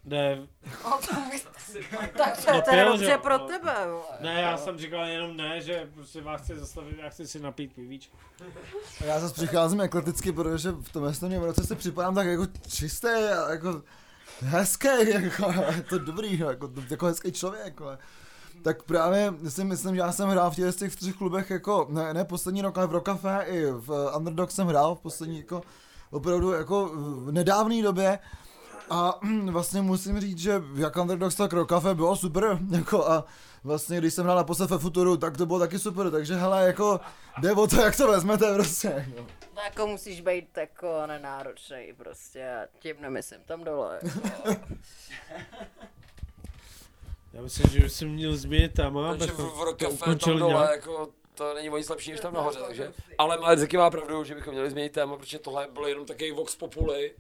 [0.05, 0.47] Ne,
[0.85, 1.45] No, to bych...
[2.17, 3.47] tak to je No, pil, dobře že pro no.
[3.47, 4.17] tebe, vole.
[4.21, 7.73] ne, já jsem říkal jenom ne, že prostě vás chci zastavit, já chci si napít
[7.75, 8.17] pivíčko.
[9.01, 13.09] A já zase přicházím ekleticky, protože v tom estonním roce si připadám tak jako čistý
[13.09, 13.83] a jako
[14.43, 17.99] hezký, jako, je to dobrý, jako, jako hezký člověk, ale.
[18.63, 22.15] Tak právě si myslím, že já jsem hrál v těch, těch třech klubech jako, ne,
[22.15, 25.63] ne poslední rok, ale v Rock Café i v Underdog jsem hrál v poslední jako,
[26.11, 28.19] opravdu jako v nedávné době.
[28.91, 29.21] A
[29.51, 33.25] vlastně musím říct, že jak Underdogs, tak Rock Café bylo super, jako a
[33.65, 37.01] vlastně když jsem hrál naposled ve Futuru, tak to bylo taky super, takže hele, jako
[37.41, 39.07] jde o to, jak to vezmete prostě.
[39.17, 39.27] No.
[39.55, 44.01] To jako musíš být jako nenáročný prostě a tím nemyslím tam dole.
[44.03, 44.21] Jako.
[47.33, 50.17] Já myslím, že už jsem měl změnit téma, Takže abychom v, v Rock to Café
[50.17, 50.71] tam dole, nějak.
[50.71, 52.93] jako, to není o nic lepší než tam nahoře, takže.
[53.19, 56.57] Ale Marzeky má pravdu, že bychom měli změnit téma, protože tohle bylo jenom takový vox
[56.57, 57.13] populi,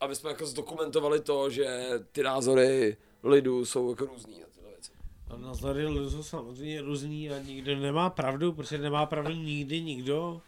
[0.00, 4.90] aby jsme jako zdokumentovali to, že ty názory lidu jsou jako různý na tyhle věci.
[5.23, 10.40] A názory lidí jsou samozřejmě různý a nikdo nemá pravdu, protože nemá pravdu nikdy nikdo.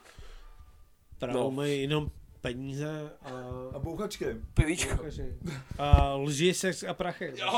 [1.19, 1.45] Pravdu No.
[1.45, 1.51] no.
[1.51, 2.11] mají jenom
[2.41, 3.31] peníze a,
[3.75, 4.27] A bouchačky.
[4.55, 5.05] Pivíčko.
[5.79, 7.33] a lži, sex a prachy.
[7.43, 7.49] A,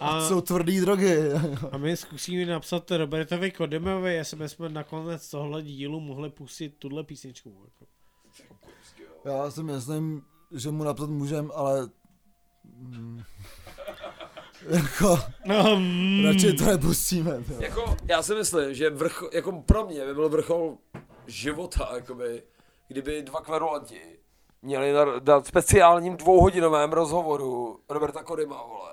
[0.00, 1.32] A, jsou tvrdý drogy.
[1.72, 7.64] a my zkusíme napsat Robertovi Kodemovi, jestli bychom nakonec tohle dílu mohli pustit tuhle písničku.
[7.64, 7.86] Jako.
[9.24, 10.22] Já si myslím,
[10.52, 11.88] že mu napsat můžem, ale...
[12.64, 13.22] Mm,
[14.66, 17.30] jako, No, mm, radši to nepustíme.
[17.48, 17.56] jo.
[17.60, 20.76] Jako, já si myslím, že vrchol, jako pro mě by byl vrchol
[21.26, 22.42] života, jakoby,
[22.88, 24.00] kdyby dva kverulanti
[24.62, 28.90] měli na, na speciálním dvouhodinovém rozhovoru Roberta Koryma, vole,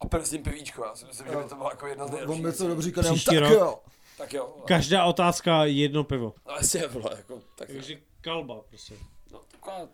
[0.00, 0.84] a ním pivíčko.
[0.84, 2.68] Já si myslím, že by to byla jako jedna z On nejlepších by co věcí.
[2.68, 3.52] dobře říkal, tak rok.
[3.52, 3.78] jo.
[4.18, 4.64] Tak jo, vole.
[4.66, 6.34] Každá otázka jedno pivo.
[6.48, 8.94] no jasně, vole, jako, tak Takže kalba prostě.
[9.32, 9.88] no, taková,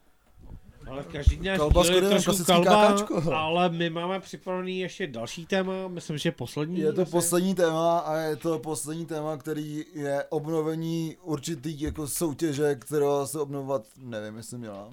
[0.90, 3.34] Ale každý díl je trošku kalba, kákačko.
[3.34, 6.80] ale my máme připravený ještě další téma, myslím, že poslední.
[6.80, 7.10] Je to asi.
[7.10, 13.40] poslední téma a je to poslední téma, který je obnovení určitý jako soutěže, kterou se
[13.40, 14.90] obnovovat nevím, jestli měla.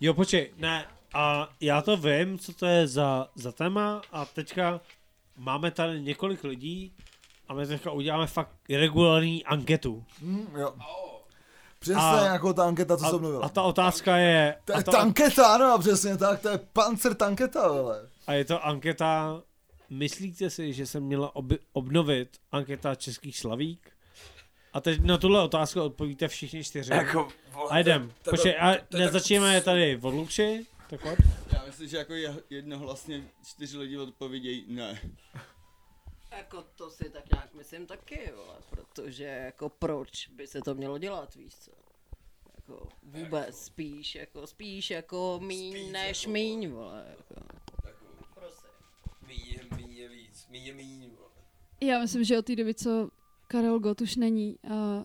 [0.00, 4.80] Jo, počkej, ne, a já to vím, co to je za, za téma a teďka
[5.36, 6.92] máme tady několik lidí
[7.48, 10.04] a my teďka uděláme fakt regulární anketu.
[10.22, 10.74] Hm, jo.
[11.92, 13.46] Přesně A- jako ta anketa, co se A, obnovila.
[13.46, 17.14] a ta otázka je, To a, je ta, tanketa, ano, přesně tak, to je pancer
[17.14, 18.08] tanketa, vole.
[18.26, 19.42] a je to anketa,
[19.90, 23.90] myslíte si, že se měla ob, obnovit anketa Českých Slavík?
[24.72, 26.92] A teď na tuhle otázku odpovíte všichni čtyři.
[26.92, 28.12] Jako, vole, A jdem.
[28.30, 28.74] Počkej, a
[29.52, 30.66] je tady od Luči?
[30.90, 31.18] Tak pojď.
[31.52, 35.00] Já myslím, že jako je- jednohlasně čtyři lidi odpovědějí ne.
[36.36, 40.98] Jako to si tak nějak myslím taky, vole, protože jako proč by se to mělo
[40.98, 41.70] dělat, víš co?
[42.56, 47.34] Jako vůbec spíš, jako spíš jako míň Spíš než jako- míň, vole, jako.
[47.86, 48.68] Jako, Prosím.
[49.26, 51.30] míň je, míň je víc, míň je míň, vole.
[51.80, 53.08] Já myslím, že od té doby, co
[53.48, 55.04] Karel Gott už není a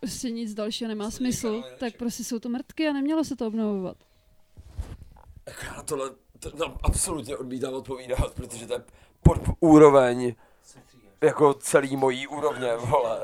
[0.00, 3.46] prostě nic dalšího nemá Se smysl, tak prostě jsou to mrtky a nemělo se to
[3.46, 3.96] obnovovat.
[5.46, 8.84] Jako já na tohle to, no, absolutně odmítám odpovídat, protože to je
[9.26, 10.34] pod úroveň
[11.20, 13.20] jako celý mojí úrovně, vole.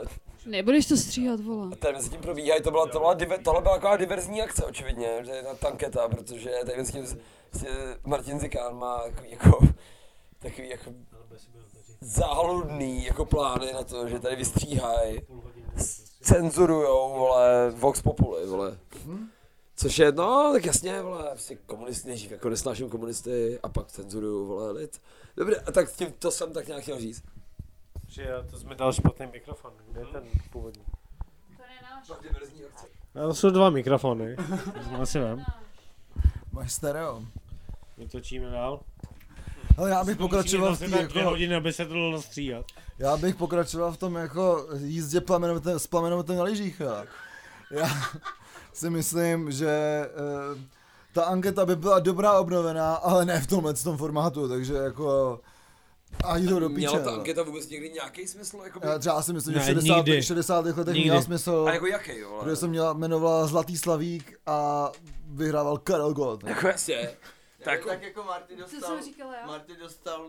[0.47, 1.69] Nebudeš to stříhat, vole.
[1.73, 4.65] A tady mezi tím probíhají, to byla, to byla, diver, tohle byla taková diverzní akce,
[4.65, 7.07] očividně, že je ta tanketa, protože tady mezi tím
[8.05, 9.67] Martin Zikán má jako, jako
[10.39, 10.91] takový jako
[12.01, 15.21] záludný jako plány na to, že tady vystříhají,
[16.21, 18.79] cenzurujou, vole, Vox Populi, vole.
[19.77, 24.47] Což je, no, tak jasně, vole, prostě komunisty nejdřív jako nesnáším komunisty a pak cenzuruju,
[24.47, 25.01] vole, lid.
[25.37, 27.25] Dobře, a tak tím to jsem tak nějak chtěl říct.
[28.09, 29.73] Že to jsme dal špatný mikrofon.
[29.91, 30.85] Kde je ten původní?
[32.23, 32.87] Diverzní akce.
[33.15, 34.37] No, to jsou dva mikrofony.
[34.91, 35.45] To asi vím.
[36.53, 37.23] Máš stereo.
[37.97, 38.81] My točíme dál.
[39.79, 42.67] Ale já bych pokračoval v té jako, hodiny, aby se to dalo stříhat.
[42.99, 46.83] já bych pokračoval v tom jako jízdě plamenovitem, s plamenovitem na lyžích.
[47.71, 47.87] Já
[48.73, 50.82] si myslím, že eh,
[51.13, 55.41] ta anketa by byla dobrá obnovená, ale ne v tomhle tom formátu, takže jako
[56.25, 56.79] a to do píče.
[56.79, 57.17] Měla ta no.
[57.17, 58.61] anketa vůbec někdy nějaký smysl?
[58.65, 58.87] Jakoby?
[58.87, 59.97] Já třeba si myslím, že v 60.
[59.97, 60.23] nikdy.
[60.23, 60.65] 60.
[60.65, 61.01] letech Nikdy.
[61.03, 62.39] měla smysl, A jako jaký, jo?
[62.41, 64.91] protože se měla, jmenovala Zlatý Slavík a
[65.27, 66.45] vyhrával Karel Gott.
[66.45, 66.97] Jako jasně.
[67.05, 67.15] Tak,
[67.65, 69.47] Tak, tak jako Marty dostal, jsem říkala já?
[69.47, 70.29] Marty dostal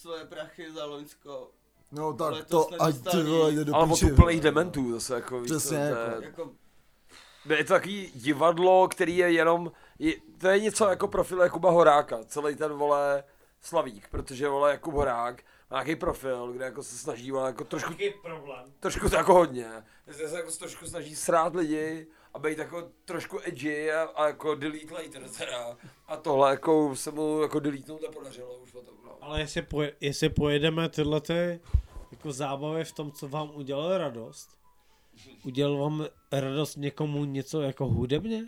[0.00, 1.50] svoje prachy za Loňsko.
[1.92, 4.12] No tak Letos to, ať ty vole jde do ale od píči.
[4.12, 6.22] úplných dementů zase jako víš, Přesně, co, to jako.
[6.24, 6.50] Jako,
[7.48, 12.24] je to takový divadlo, který je jenom, je, to je něco jako profil Jakuba Horáka,
[12.24, 13.24] celý ten vole
[13.60, 17.94] Slavík, protože vole Jakub Horák má nějaký profil, kde jako se snaží vole, jako trošku,
[18.22, 18.72] problém?
[18.80, 19.68] trošku to jako hodně,
[20.06, 24.54] že se jako trošku snaží srát lidi a být jako trošku edgy a, a jako
[24.54, 25.76] delete later teda.
[26.06, 29.18] A tohle jako se mu jako deletnout nepodařilo už potom, no.
[29.20, 31.60] Ale jestli, poje, jestli pojedeme tyhle ty
[32.10, 34.61] jako zábavy v tom, co vám udělalo radost,
[35.44, 38.44] udělal vám radost někomu něco jako hudebně?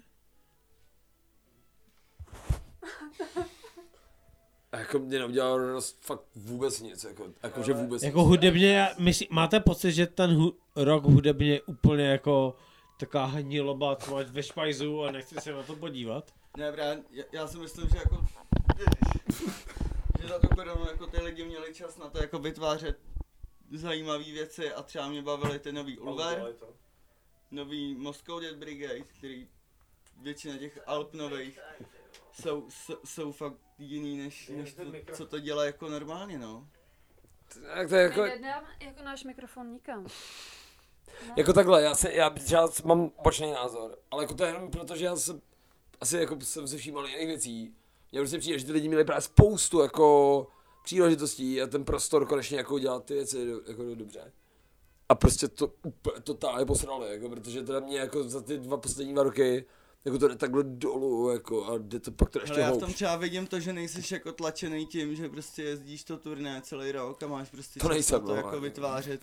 [4.73, 8.29] A jako mě neudělalo radost fakt vůbec nic, jako, jako že vůbec Jako nic.
[8.29, 12.57] hudebně, myslí, máte pocit, že ten hu, rok hudebně je úplně jako
[13.01, 16.31] taková hniloba, tvoř ve špajzu a nechci se na to podívat?
[16.57, 18.27] ne, právě, já, já si myslím, že jako,
[20.23, 22.99] že za tu koronu jako ty lidi měli čas na to jako vytvářet
[23.79, 26.55] zajímavé věci a třeba mě bavily ty nový Ulver,
[27.51, 29.49] nový Moscow Dead Brigade, který
[30.23, 31.59] většina těch Alp nových
[32.33, 34.83] jsou, jsou, jsou fakt jiný než, než to,
[35.15, 36.69] co to dělá jako normálně no.
[37.75, 40.07] Tak to je jako, Nedám jako náš mikrofon nikam.
[41.37, 42.31] jako takhle, já, se, já
[42.69, 45.41] třeba mám bočný názor, ale jako to je jenom proto, že já jsem,
[46.01, 47.75] asi jako jsem se všímal jiných věcí.
[48.13, 50.47] Mně prostě přijde, že ty lidi měli právě spoustu jako
[50.85, 54.33] příležitostí a ten prostor konečně jako dělat ty věci jako do, dobře.
[55.09, 59.13] A prostě to úplně totálně posrali, jako, protože teda mě jako za ty dva poslední
[59.13, 59.65] dva roky
[60.05, 62.79] jako to jde takhle dolů, jako, a jde to pak to ještě Ale já v
[62.79, 66.93] tom třeba vidím to, že nejsi jako tlačený tím, že prostě jezdíš to turné celý
[66.93, 69.21] rok a máš prostě To nejsem, to no, jako vytvářet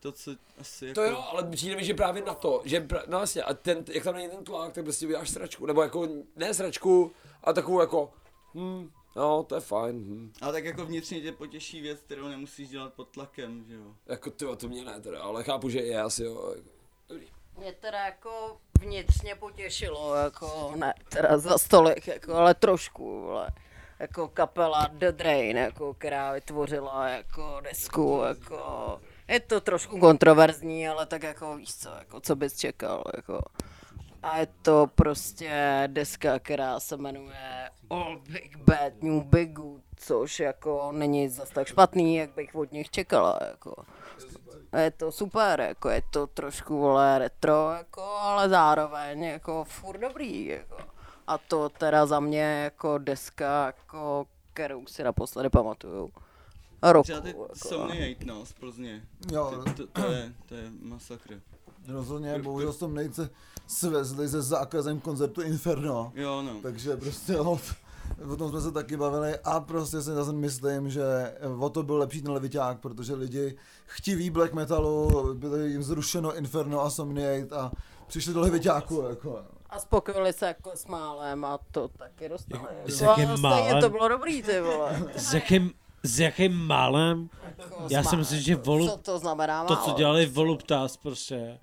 [0.00, 1.00] to, co asi jako...
[1.00, 3.84] To jo, ale přijde mi, že právě na to, že pra, no vlastně, a ten,
[3.88, 7.12] jak tam není ten tlak, tak prostě uděláš sračku, nebo jako, ne sračku,
[7.44, 8.12] a takovou jako,
[8.54, 10.32] hm, no, to je fajn, hm.
[10.40, 13.94] A tak jako vnitřně tě potěší věc, kterou nemusíš dělat pod tlakem, že jo.
[14.06, 16.52] Jako ty, to mě ne teda, ale chápu, že je asi jo.
[16.56, 16.68] Jako.
[17.08, 17.26] Dobrý.
[17.58, 23.48] Mě teda jako vnitřně potěšilo, jako ne teda za stolik, jako, ale trošku, ale
[23.98, 31.06] jako kapela The Drain, jako, která vytvořila jako desku, jako, je to trošku kontroverzní, ale
[31.06, 33.40] tak jako víš co, jako, co bys čekal, jako,
[34.22, 40.40] A je to prostě deska, která se jmenuje All Big Bad New Big Good, což
[40.40, 43.74] jako není zas tak špatný, jak bych od nich čekala, jako.
[44.72, 49.98] A je to super, jako je to trošku vole retro, jako, ale zároveň jako furt
[49.98, 50.76] dobrý, jako.
[51.26, 56.10] A to teda za mě jako deska, jako, kterou si naposledy pamatuju.
[56.82, 57.48] Roku, Třeba ty jako.
[57.54, 59.02] Somni 8, no, z Plzně.
[59.32, 61.40] Jo, Ty, to, to, je, to je masakr.
[61.88, 63.30] rozhodně, bohužel jsem nejce
[63.72, 66.12] svezli se zákazem koncertu Inferno.
[66.14, 66.54] Jo, no.
[66.62, 67.58] Takže prostě o,
[68.32, 71.96] o tom jsme se taky bavili a prostě si zase myslím, že o to byl
[71.96, 73.56] lepší ten leviťák, protože lidi
[73.86, 77.72] chtiví black metalu, byli jim zrušeno Inferno a Somniate a
[78.06, 79.42] přišli do leviťáku, jako.
[79.70, 82.64] A spokojili se jako s málem a to taky dostali.
[82.86, 83.80] S Jako, jakým stejně málem?
[83.80, 85.02] to bylo dobrý, ty vole.
[85.16, 85.70] S jakým,
[86.02, 87.30] s jakým málem?
[87.58, 89.86] Jako Já si myslím, že Volu, Co to znamená to, málo?
[89.86, 91.58] co dělali Voluptas prostě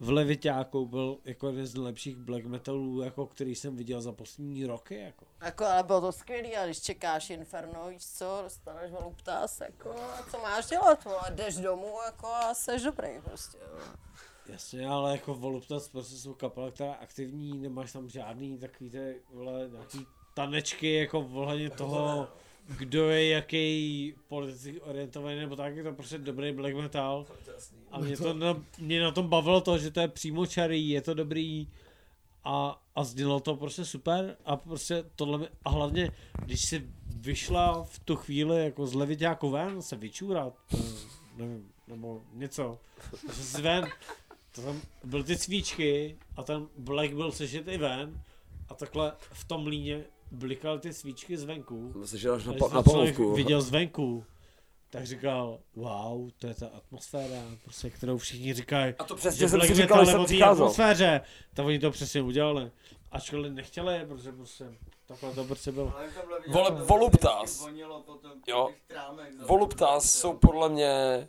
[0.00, 4.66] v Leviťáku byl jako jeden z nejlepších black metalů, jako který jsem viděl za poslední
[4.66, 5.24] roky, jako.
[5.42, 10.22] Jako, ale bylo to skvělý, a když čekáš Inferno, víš co, dostaneš voluptás, jako, a
[10.30, 13.78] co máš dělat, vole, jdeš domů, jako, a seš dobrý, prostě, jo.
[14.48, 19.16] Jasně, ale jako Voluptas prostě jsou kapela, která je aktivní, nemáš tam žádný takový ty,
[19.32, 22.28] vole, nějaký tanečky, jako ohledně toho,
[22.78, 27.26] kdo je jaký politicky orientovaný, nebo tak, je to prostě dobrý black metal.
[27.90, 31.02] A mě, to na, mě na tom bavilo to, že to je přímo čarý, je
[31.02, 31.68] to dobrý
[32.44, 36.10] a, a znělo to prostě super a prostě tohle, mi- a hlavně,
[36.44, 40.54] když si vyšla v tu chvíli jako z leviťáku ven se vyčůrat,
[41.36, 42.78] nevím, nebo něco,
[43.36, 43.84] že jsi ven,
[44.54, 48.22] to tam byly ty svíčky a ten Black byl sešit i ven
[48.68, 51.92] a takhle v tom líně blikaly ty svíčky zvenku.
[51.96, 53.34] Myslím, že až na, pa, na polovku.
[53.34, 54.24] viděl zvenku,
[54.90, 59.48] tak říkal, wow, to je ta atmosféra, prostě, kterou všichni říkají, A to že přesně
[59.48, 60.64] jsem Black si říkal, že jsem přicházel.
[60.64, 61.20] atmosféře,
[61.54, 62.70] tak oni to přesně udělali.
[63.12, 64.64] Ačkoliv nechtěli, protože prostě
[65.06, 65.92] takhle to prostě bylo.
[66.48, 67.68] Vole, to Voluptas.
[68.46, 68.70] Jo.
[69.46, 71.28] Voluptas jsou podle mě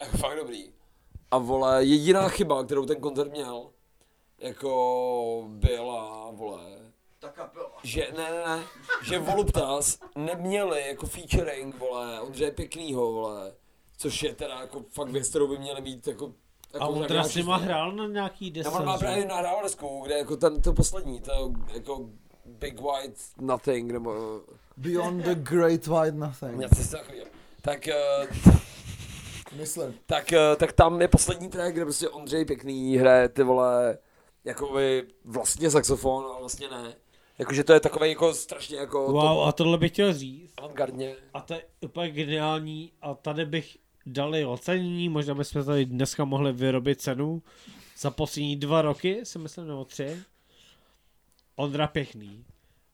[0.00, 0.64] jako fakt dobrý.
[1.30, 3.70] A vole, jediná chyba, kterou ten koncert měl,
[4.38, 6.79] jako byla, vole,
[7.20, 7.70] Ta kapela.
[7.82, 8.62] že ne, ne, ne,
[9.04, 13.52] že Voluptas neměli jako featuring, vole, Ondřeje Pěknýho, vole,
[13.98, 16.32] což je teda jako fakt věc, kterou by měli mít jako,
[16.74, 17.66] jako A on tak teda nějak s nima všichni.
[17.72, 21.20] hrál na nějaký No, on má desce, právě nahrál desku, kde jako ten, to poslední,
[21.20, 22.08] to jako
[22.44, 24.40] Big White Nothing, nebo
[24.76, 26.56] Beyond the Great White Nothing.
[26.58, 27.26] něco takového.
[27.62, 28.26] Tak, eh,
[29.52, 29.94] Myslím.
[30.06, 33.98] tak, eh, tak tam je poslední track, kde prostě Ondřej Pěkný hraje ty vole,
[34.44, 36.94] jakoby vlastně saxofon, ale vlastně ne.
[37.40, 40.52] Jakože to je takové jako strašně jako Wow, a tohle bych chtěl říct.
[40.58, 41.14] avantgardně.
[41.34, 43.76] A to je úplně geniální a tady bych
[44.06, 47.42] dali ocenění, možná bychom tady dneska mohli vyrobit cenu
[47.98, 50.16] za poslední dva roky, si myslím, nebo tři.
[51.56, 52.44] Ondra Pěkný.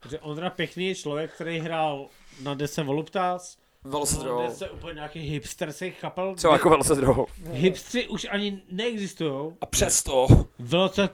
[0.01, 2.07] Protože Ondra Pěkný je člověk, který hrál
[2.43, 4.43] na dese Voluptas, na Velocedrol.
[4.49, 6.35] dese úplně nějakých hipsterských kapel.
[6.35, 7.27] Třeba jako Velocedrol.
[7.53, 9.53] Hipstři už ani neexistují.
[9.61, 10.27] A přesto,
[10.59, 11.13] Velocet,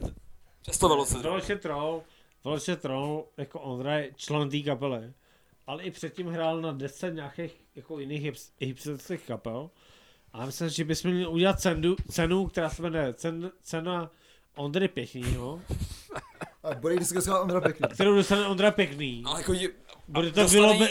[0.62, 1.33] přesto Velocedrol.
[1.33, 2.03] Veloce Troll,
[2.45, 5.12] Veloce Troll, jako Ondra je člen té kapely.
[5.66, 9.70] Ale i předtím hrál na desce nějakých jako jiných hips- hipsterských kapel.
[10.32, 14.11] A myslím, že bychom měli udělat cenu, cenu která se jmenuje cen, cena
[14.57, 15.61] Ondry Pěknýho,
[16.62, 17.88] A bude říkat Ondra Pěkný.
[17.95, 19.22] kterou dostane Ondra Pěkný.
[19.26, 19.68] Ale jako je,
[20.09, 20.49] Bude to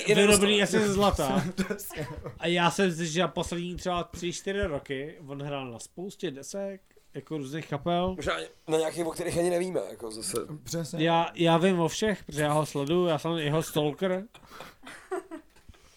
[0.07, 1.43] vyrobený asi ze zlata.
[2.39, 6.81] A já jsem si, že poslední třeba 3-4 roky on hrál na spoustě desek,
[7.13, 8.13] jako různých kapel.
[8.15, 8.33] možná
[8.67, 10.37] na nějakých, o kterých ani nevíme, jako zase.
[10.63, 11.05] Přesně.
[11.05, 14.23] Já, já vím o všech, protože já ho sleduju, já jsem jeho stalker.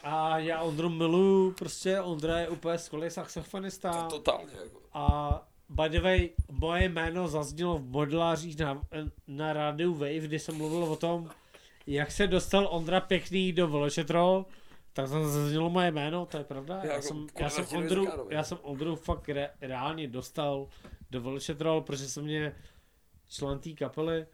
[0.02, 4.06] A já Ondru miluju, prostě Ondra je úplně skvělý saxofonista.
[4.06, 4.80] Totálně, jako.
[4.94, 8.82] A by the way, moje jméno zaznělo v modelářích na,
[9.26, 11.30] na rádiu Wave, kdy jsem mluvil o tom,
[11.86, 14.46] jak se dostal Ondra Pěkný do Vološetrol,
[14.92, 16.76] tak tam zaznělo moje jméno, to je pravda.
[16.76, 20.66] Já Já, jako jsem, já, jsem Ondru, Rizikánov, já jsem Ondru fakt re, reálně dostal
[21.14, 22.54] do Vološetrol, protože se mě
[23.30, 24.26] člen té kapely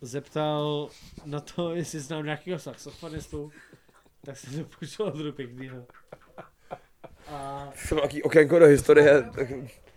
[0.00, 0.88] zeptal
[1.24, 3.50] na to, jestli znám nějakého saxofonistu,
[4.24, 5.86] tak jsem dopočul Ondru Pěknýho.
[7.28, 9.30] A Jsem nějaký okénko do historie.
[9.34, 9.48] Tak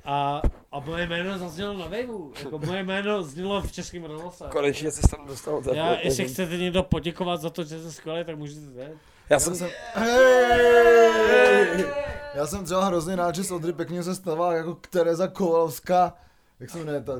[0.06, 0.42] a,
[0.72, 2.34] a moje jméno zaznělo na Waveu.
[2.44, 4.46] Jako moje jméno znělo v českém rozhlase.
[4.52, 5.62] konečně se tam dostal.
[5.64, 8.98] tak- Já, jestli chcete někdo poděkovat za to, že jste skvělý, tak můžete jít.
[9.30, 11.86] Já jsem, Hej!
[12.34, 16.14] Já jsem třeba hrozně rád, že z Ondry Pěkný se stává jako Tereza Kovalovská.
[16.60, 17.14] Jak se jmenuje ta?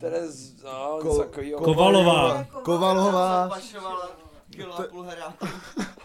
[0.00, 1.64] Terez, no, Ko-.
[1.64, 2.44] Kovalová.
[2.62, 3.50] Kovalová.
[5.06, 5.46] Heráku.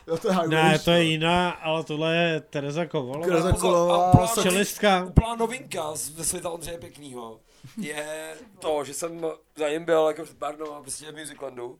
[0.07, 3.25] Jo, to je Ne, to je jiná, ale tohle je Tereza Kovalová.
[3.27, 5.03] Tereza novinka- Čelistka.
[5.03, 7.39] Úplná novinka z- ze světa Ondřeje Pěknýho
[7.77, 9.25] je to, že jsem
[9.57, 11.79] za ním byl jako před pár dnů prostě v Musiclandu.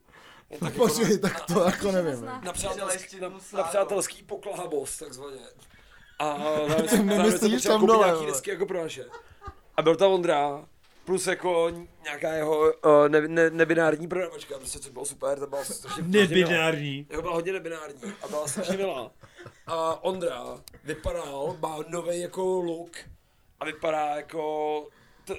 [0.50, 2.26] Tak jako Počkej, tak to jako nevím.
[2.26, 5.38] na, na, přátelský, na, na přátelský poklahamos, takzvaně.
[6.20, 6.38] A
[6.90, 8.32] Ty nemyslíš tam dole, nějaký vole.
[8.32, 9.06] disky jako pro naše.
[9.78, 10.66] A byl tam Ondra,
[11.06, 11.72] plus jako
[12.04, 16.04] nějaká jeho uh, ne, ne, nebinární prodavačka, prostě co bylo super, to bylo strašně.
[16.04, 17.08] Nebinární.
[17.10, 19.12] Jako byla hodně nebinární a byla strašně milá.
[19.68, 20.44] A Ondra
[20.84, 22.92] vypadal, má nový jako look
[23.60, 24.88] a vypadá jako,
[25.26, 25.34] t,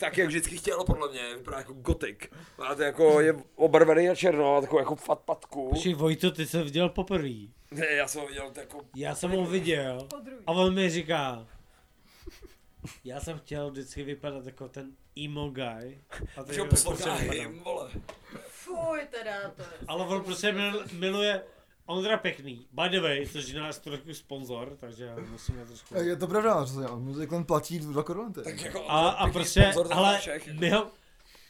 [0.00, 2.32] tak jak vždycky chtěl podle mě, vypadá jako gotik.
[2.58, 5.68] Má to jako, je obarvený na černo, má takovou jako fat patku.
[5.70, 7.34] Počkej, Vojto, ty jsi viděl poprvé.
[7.70, 10.08] Ne, já jsem ho viděl to jako, Já jsem ho viděl
[10.46, 11.46] a on mi říká,
[13.04, 14.90] já jsem chtěl vždycky vypadat jako ten
[15.24, 16.00] emo guy.
[16.36, 17.90] A teď ho poslouchá prostě hym, vole.
[18.48, 19.68] Fuj, teda to je.
[19.86, 21.42] Ale on prostě mil, miluje
[21.90, 22.66] Ondra Pěkný.
[22.72, 25.94] By the way, což je náš trochu sponzor, takže musíme trošku...
[25.94, 28.32] Je to pravda, že Musicland platí dva koruny.
[28.44, 30.48] Tak jako A, a prostě, ale všech.
[30.52, 30.90] my ho,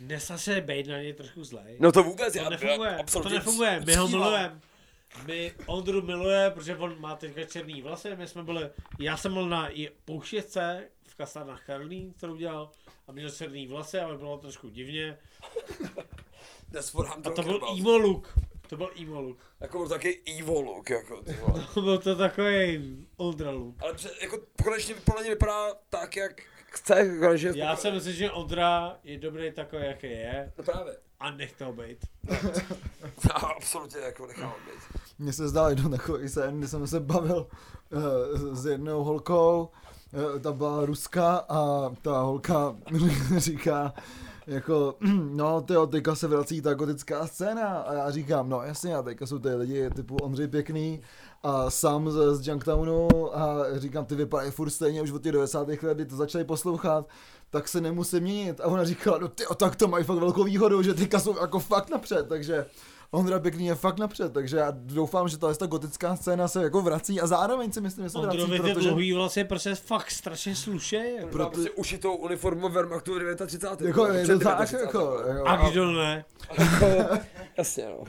[0.01, 1.77] nesaše bejt na něj trošku zlej.
[1.81, 4.61] No to vůbec, to já nefunguje, já to nefunguje, my ho milujeme.
[5.27, 9.49] My Ondru miluje, protože on má teďka černý vlasy, my jsme byli, já jsem byl
[9.49, 12.71] na i- pouštětce v kasárnách Karlín, kterou dělal,
[13.09, 15.19] a měl černý vlasy, ale bylo trošku divně.
[17.25, 18.39] A to byl emo look.
[18.71, 19.39] To byl emo look.
[19.61, 21.67] Jako byl taky evil look, jako ty vole.
[21.75, 23.75] To byl to takový Ondra look.
[23.83, 27.53] Ale pře- jako konečně podle mě vypadá tak, jak chce, konečně.
[27.55, 30.97] Já si myslím, že Ondra je dobrý takový, jaký je No právě.
[31.21, 31.99] a nechte ho být.
[33.29, 35.01] Já absolutně jako nechám být.
[35.19, 37.47] Mně se zdál jednou takový sen, kdy jsem se bavil
[37.91, 39.69] uh, s jednou holkou,
[40.35, 42.77] uh, ta byla ruská a ta holka
[43.37, 43.95] říká,
[44.47, 44.97] jako,
[45.31, 49.27] no tyjo, teďka se vrací ta gotická scéna a já říkám, no jasně, a teďka
[49.27, 51.01] jsou ty lidi typu Ondřej Pěkný
[51.43, 55.69] a sám z, z Junktownu a říkám, ty vypadají furt stejně už od těch 90.
[55.69, 57.09] let, kdy to začali poslouchat,
[57.51, 58.61] tak se nemusí měnit.
[58.61, 61.59] A ona říkala, no ty, tak to mají fakt velkou výhodu, že teďka jsou jako
[61.59, 62.67] fakt napřed, takže
[63.13, 66.83] Ondra Pěkný je fakt napřed, takže já doufám, že ta, ta gotická scéna se jako
[66.83, 68.89] vrací a zároveň si myslím, že se vrací, Ondrovi ty protože...
[68.89, 71.19] dlouhý vlasy prostě fakt strašně slušej.
[71.23, 73.13] Má Proto- prostě ušitou uniformu Wehrmachtu
[73.47, 73.81] 39.
[73.81, 74.87] Jako, je to tak, 39.
[74.87, 76.25] jako, jako, A kdo ne?
[77.59, 78.05] Jasně, no.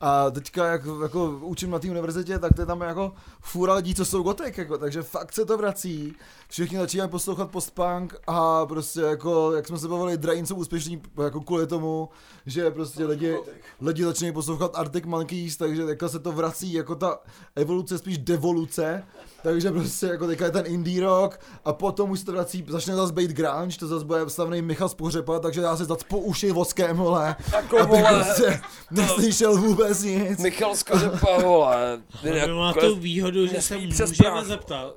[0.00, 3.94] A teďka, jak jako učím na té univerzitě, tak to je tam jako fůra lidí,
[3.94, 6.14] co jsou gotek, jako, takže fakt se to vrací.
[6.48, 11.40] Všichni začínají poslouchat postpunk a prostě jako, jak jsme se bavili, Drain jsou úspěšní jako
[11.40, 12.08] kvůli tomu,
[12.46, 13.38] že prostě lidi,
[13.80, 17.18] lidi začínají poslouchat Arctic Monkeys, takže jako se to vrací, jako ta
[17.56, 19.04] evoluce, spíš devoluce,
[19.42, 22.94] takže prostě jako teďka je ten indie rock a potom už se to vrací, začne
[22.94, 26.18] zase být grunge, to zase bude slavný Michal z Pohřepa, takže já se zase po
[26.18, 28.60] uši voskem, vole, Jako, abych vole, prostě
[28.90, 30.38] neslyšel vůbec nic.
[30.42, 32.02] Michal Skořepa, vole.
[32.22, 34.94] Ale má tu výhodu, že se můžeme zeptat.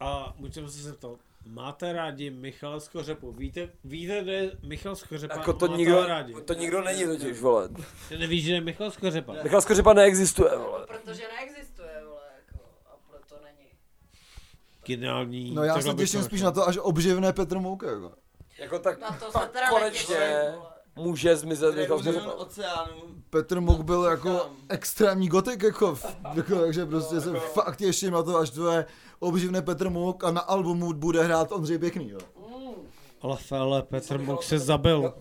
[0.00, 1.10] A můžeme se zeptat.
[1.46, 3.32] Máte rádi Michala Skořepu?
[3.32, 5.34] Víte, víte, kde je Michal Skořepa?
[5.34, 6.34] Jako to nikdo, rádi?
[6.44, 7.68] to nikdo není totiž, vole.
[8.08, 9.34] Ty nevíš, že je Michal Skořepa?
[9.42, 10.86] Michal Skořepa neexistuje, vole.
[10.86, 13.68] Protože neexistuje, vole, jako, a proto není.
[14.96, 15.54] Geniální.
[15.54, 18.12] No já se těším spíš na to, až obživne Petr Mouka, jako.
[18.58, 20.62] Jako tak Na to teda konečně netěším,
[20.96, 21.90] může zmizet
[22.36, 23.02] oceánů.
[23.30, 25.98] Petr Mouk byl jako extrémní gotik, jako,
[26.34, 28.86] jako takže prostě se fakt těším na to, až to je
[29.18, 32.18] obživne Petr Mouk a na albumu bude hrát Ondřej Pěkný, jo.
[33.20, 35.14] Ale fele, Petr Much se zabil.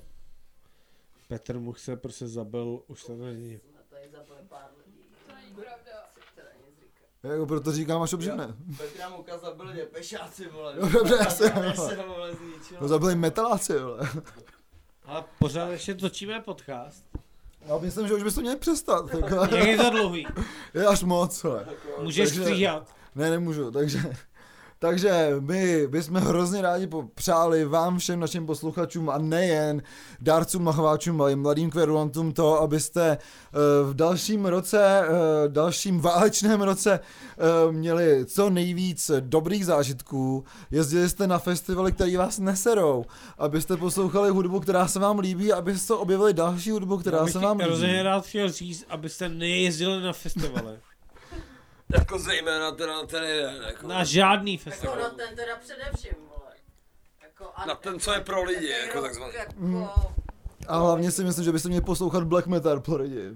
[1.27, 3.57] Petr Much se prostě zabil, už to není.
[3.57, 4.99] Jsme tady zabili pár lidí.
[5.27, 6.09] To není pravda.
[6.35, 7.05] Teda nic říká.
[7.23, 8.55] Jako proto říkám, až obživne.
[8.77, 10.73] Petra Muka zabili pešáci, vole.
[10.77, 12.77] Jo, dobře, já ho, vole, zničil.
[12.81, 14.09] No zabili metaláci, vole.
[15.05, 17.05] Ale pořád ještě točíme podcast.
[17.65, 20.27] Já myslím, že už byste měli přestat, jako, Jak je to dlouhý?
[20.73, 21.65] je až moc, vole.
[22.01, 22.95] Můžeš Takže- stříhat.
[23.15, 23.99] Ne, nemůžu, takže...
[24.83, 29.81] Takže my bychom hrozně rádi přáli vám všem našim posluchačům a nejen
[30.21, 35.09] dárcům, machováčům, ale i mladým kverulantům to, abyste eh, v dalším roce, eh,
[35.47, 42.39] dalším válečném roce eh, měli co nejvíc dobrých zážitků, jezdili jste na festivaly, které vás
[42.39, 43.05] neserou,
[43.37, 47.39] abyste poslouchali hudbu, která se vám líbí, abyste objevili další hudbu, která Já bych se
[47.39, 47.69] vám líbí.
[47.69, 50.77] hrozně rád chtěl říct, abyste nejezdili na festivaly.
[51.93, 53.87] Jako zejména teda na ten jeden, jako.
[53.87, 54.95] Na žádný Jako festival.
[54.99, 56.51] na ten teda především, vole.
[57.23, 59.33] Jako, a, Na ten, co je pro lidi, jako rok, takzvaný.
[59.33, 59.91] Jako,
[60.67, 63.29] A hlavně si myslím, že byste měli poslouchat black metal pro lidi.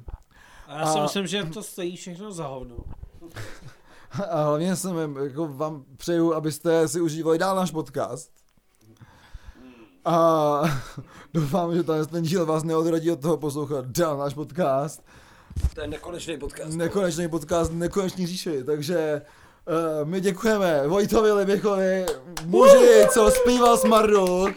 [0.68, 2.76] A já si A- myslím, že to stojí všechno za hovno.
[4.30, 8.32] A hlavně jsem jako vám přeju, abyste si užívali dál náš podcast.
[10.06, 10.62] A
[11.34, 15.04] doufám, že ten díl vás neodradí od toho poslouchat dál náš podcast.
[15.74, 16.76] To je nekonečný podcast.
[16.76, 19.22] nekonečný podcast, nekonečný říši, takže
[20.02, 22.06] uh, my děkujeme Vojtovi Liběchovi,
[22.46, 24.54] muži, co zpíval Smarduk,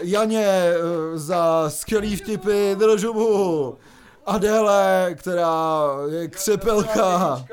[0.00, 0.74] Janě eh,
[1.18, 3.78] za skvělý vtipy Držubu,
[4.26, 7.44] Adele, která je křepelka,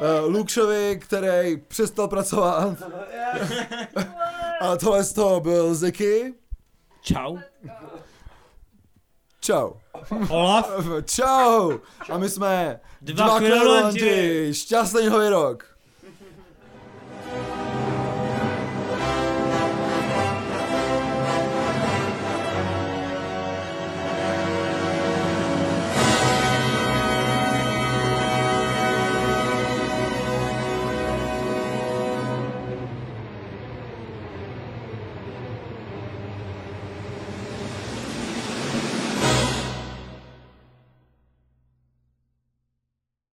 [0.00, 2.78] eh, Lukšovi, který přestal pracovat.
[4.60, 6.34] A tohle z toho byl Ziky.
[7.02, 7.36] Čau.
[9.50, 9.76] Čau.
[10.28, 10.70] Olaf.
[11.04, 11.78] Čau.
[12.10, 14.48] A my jsme dva, dva kvělolanti.
[14.54, 15.64] Šťastný rok.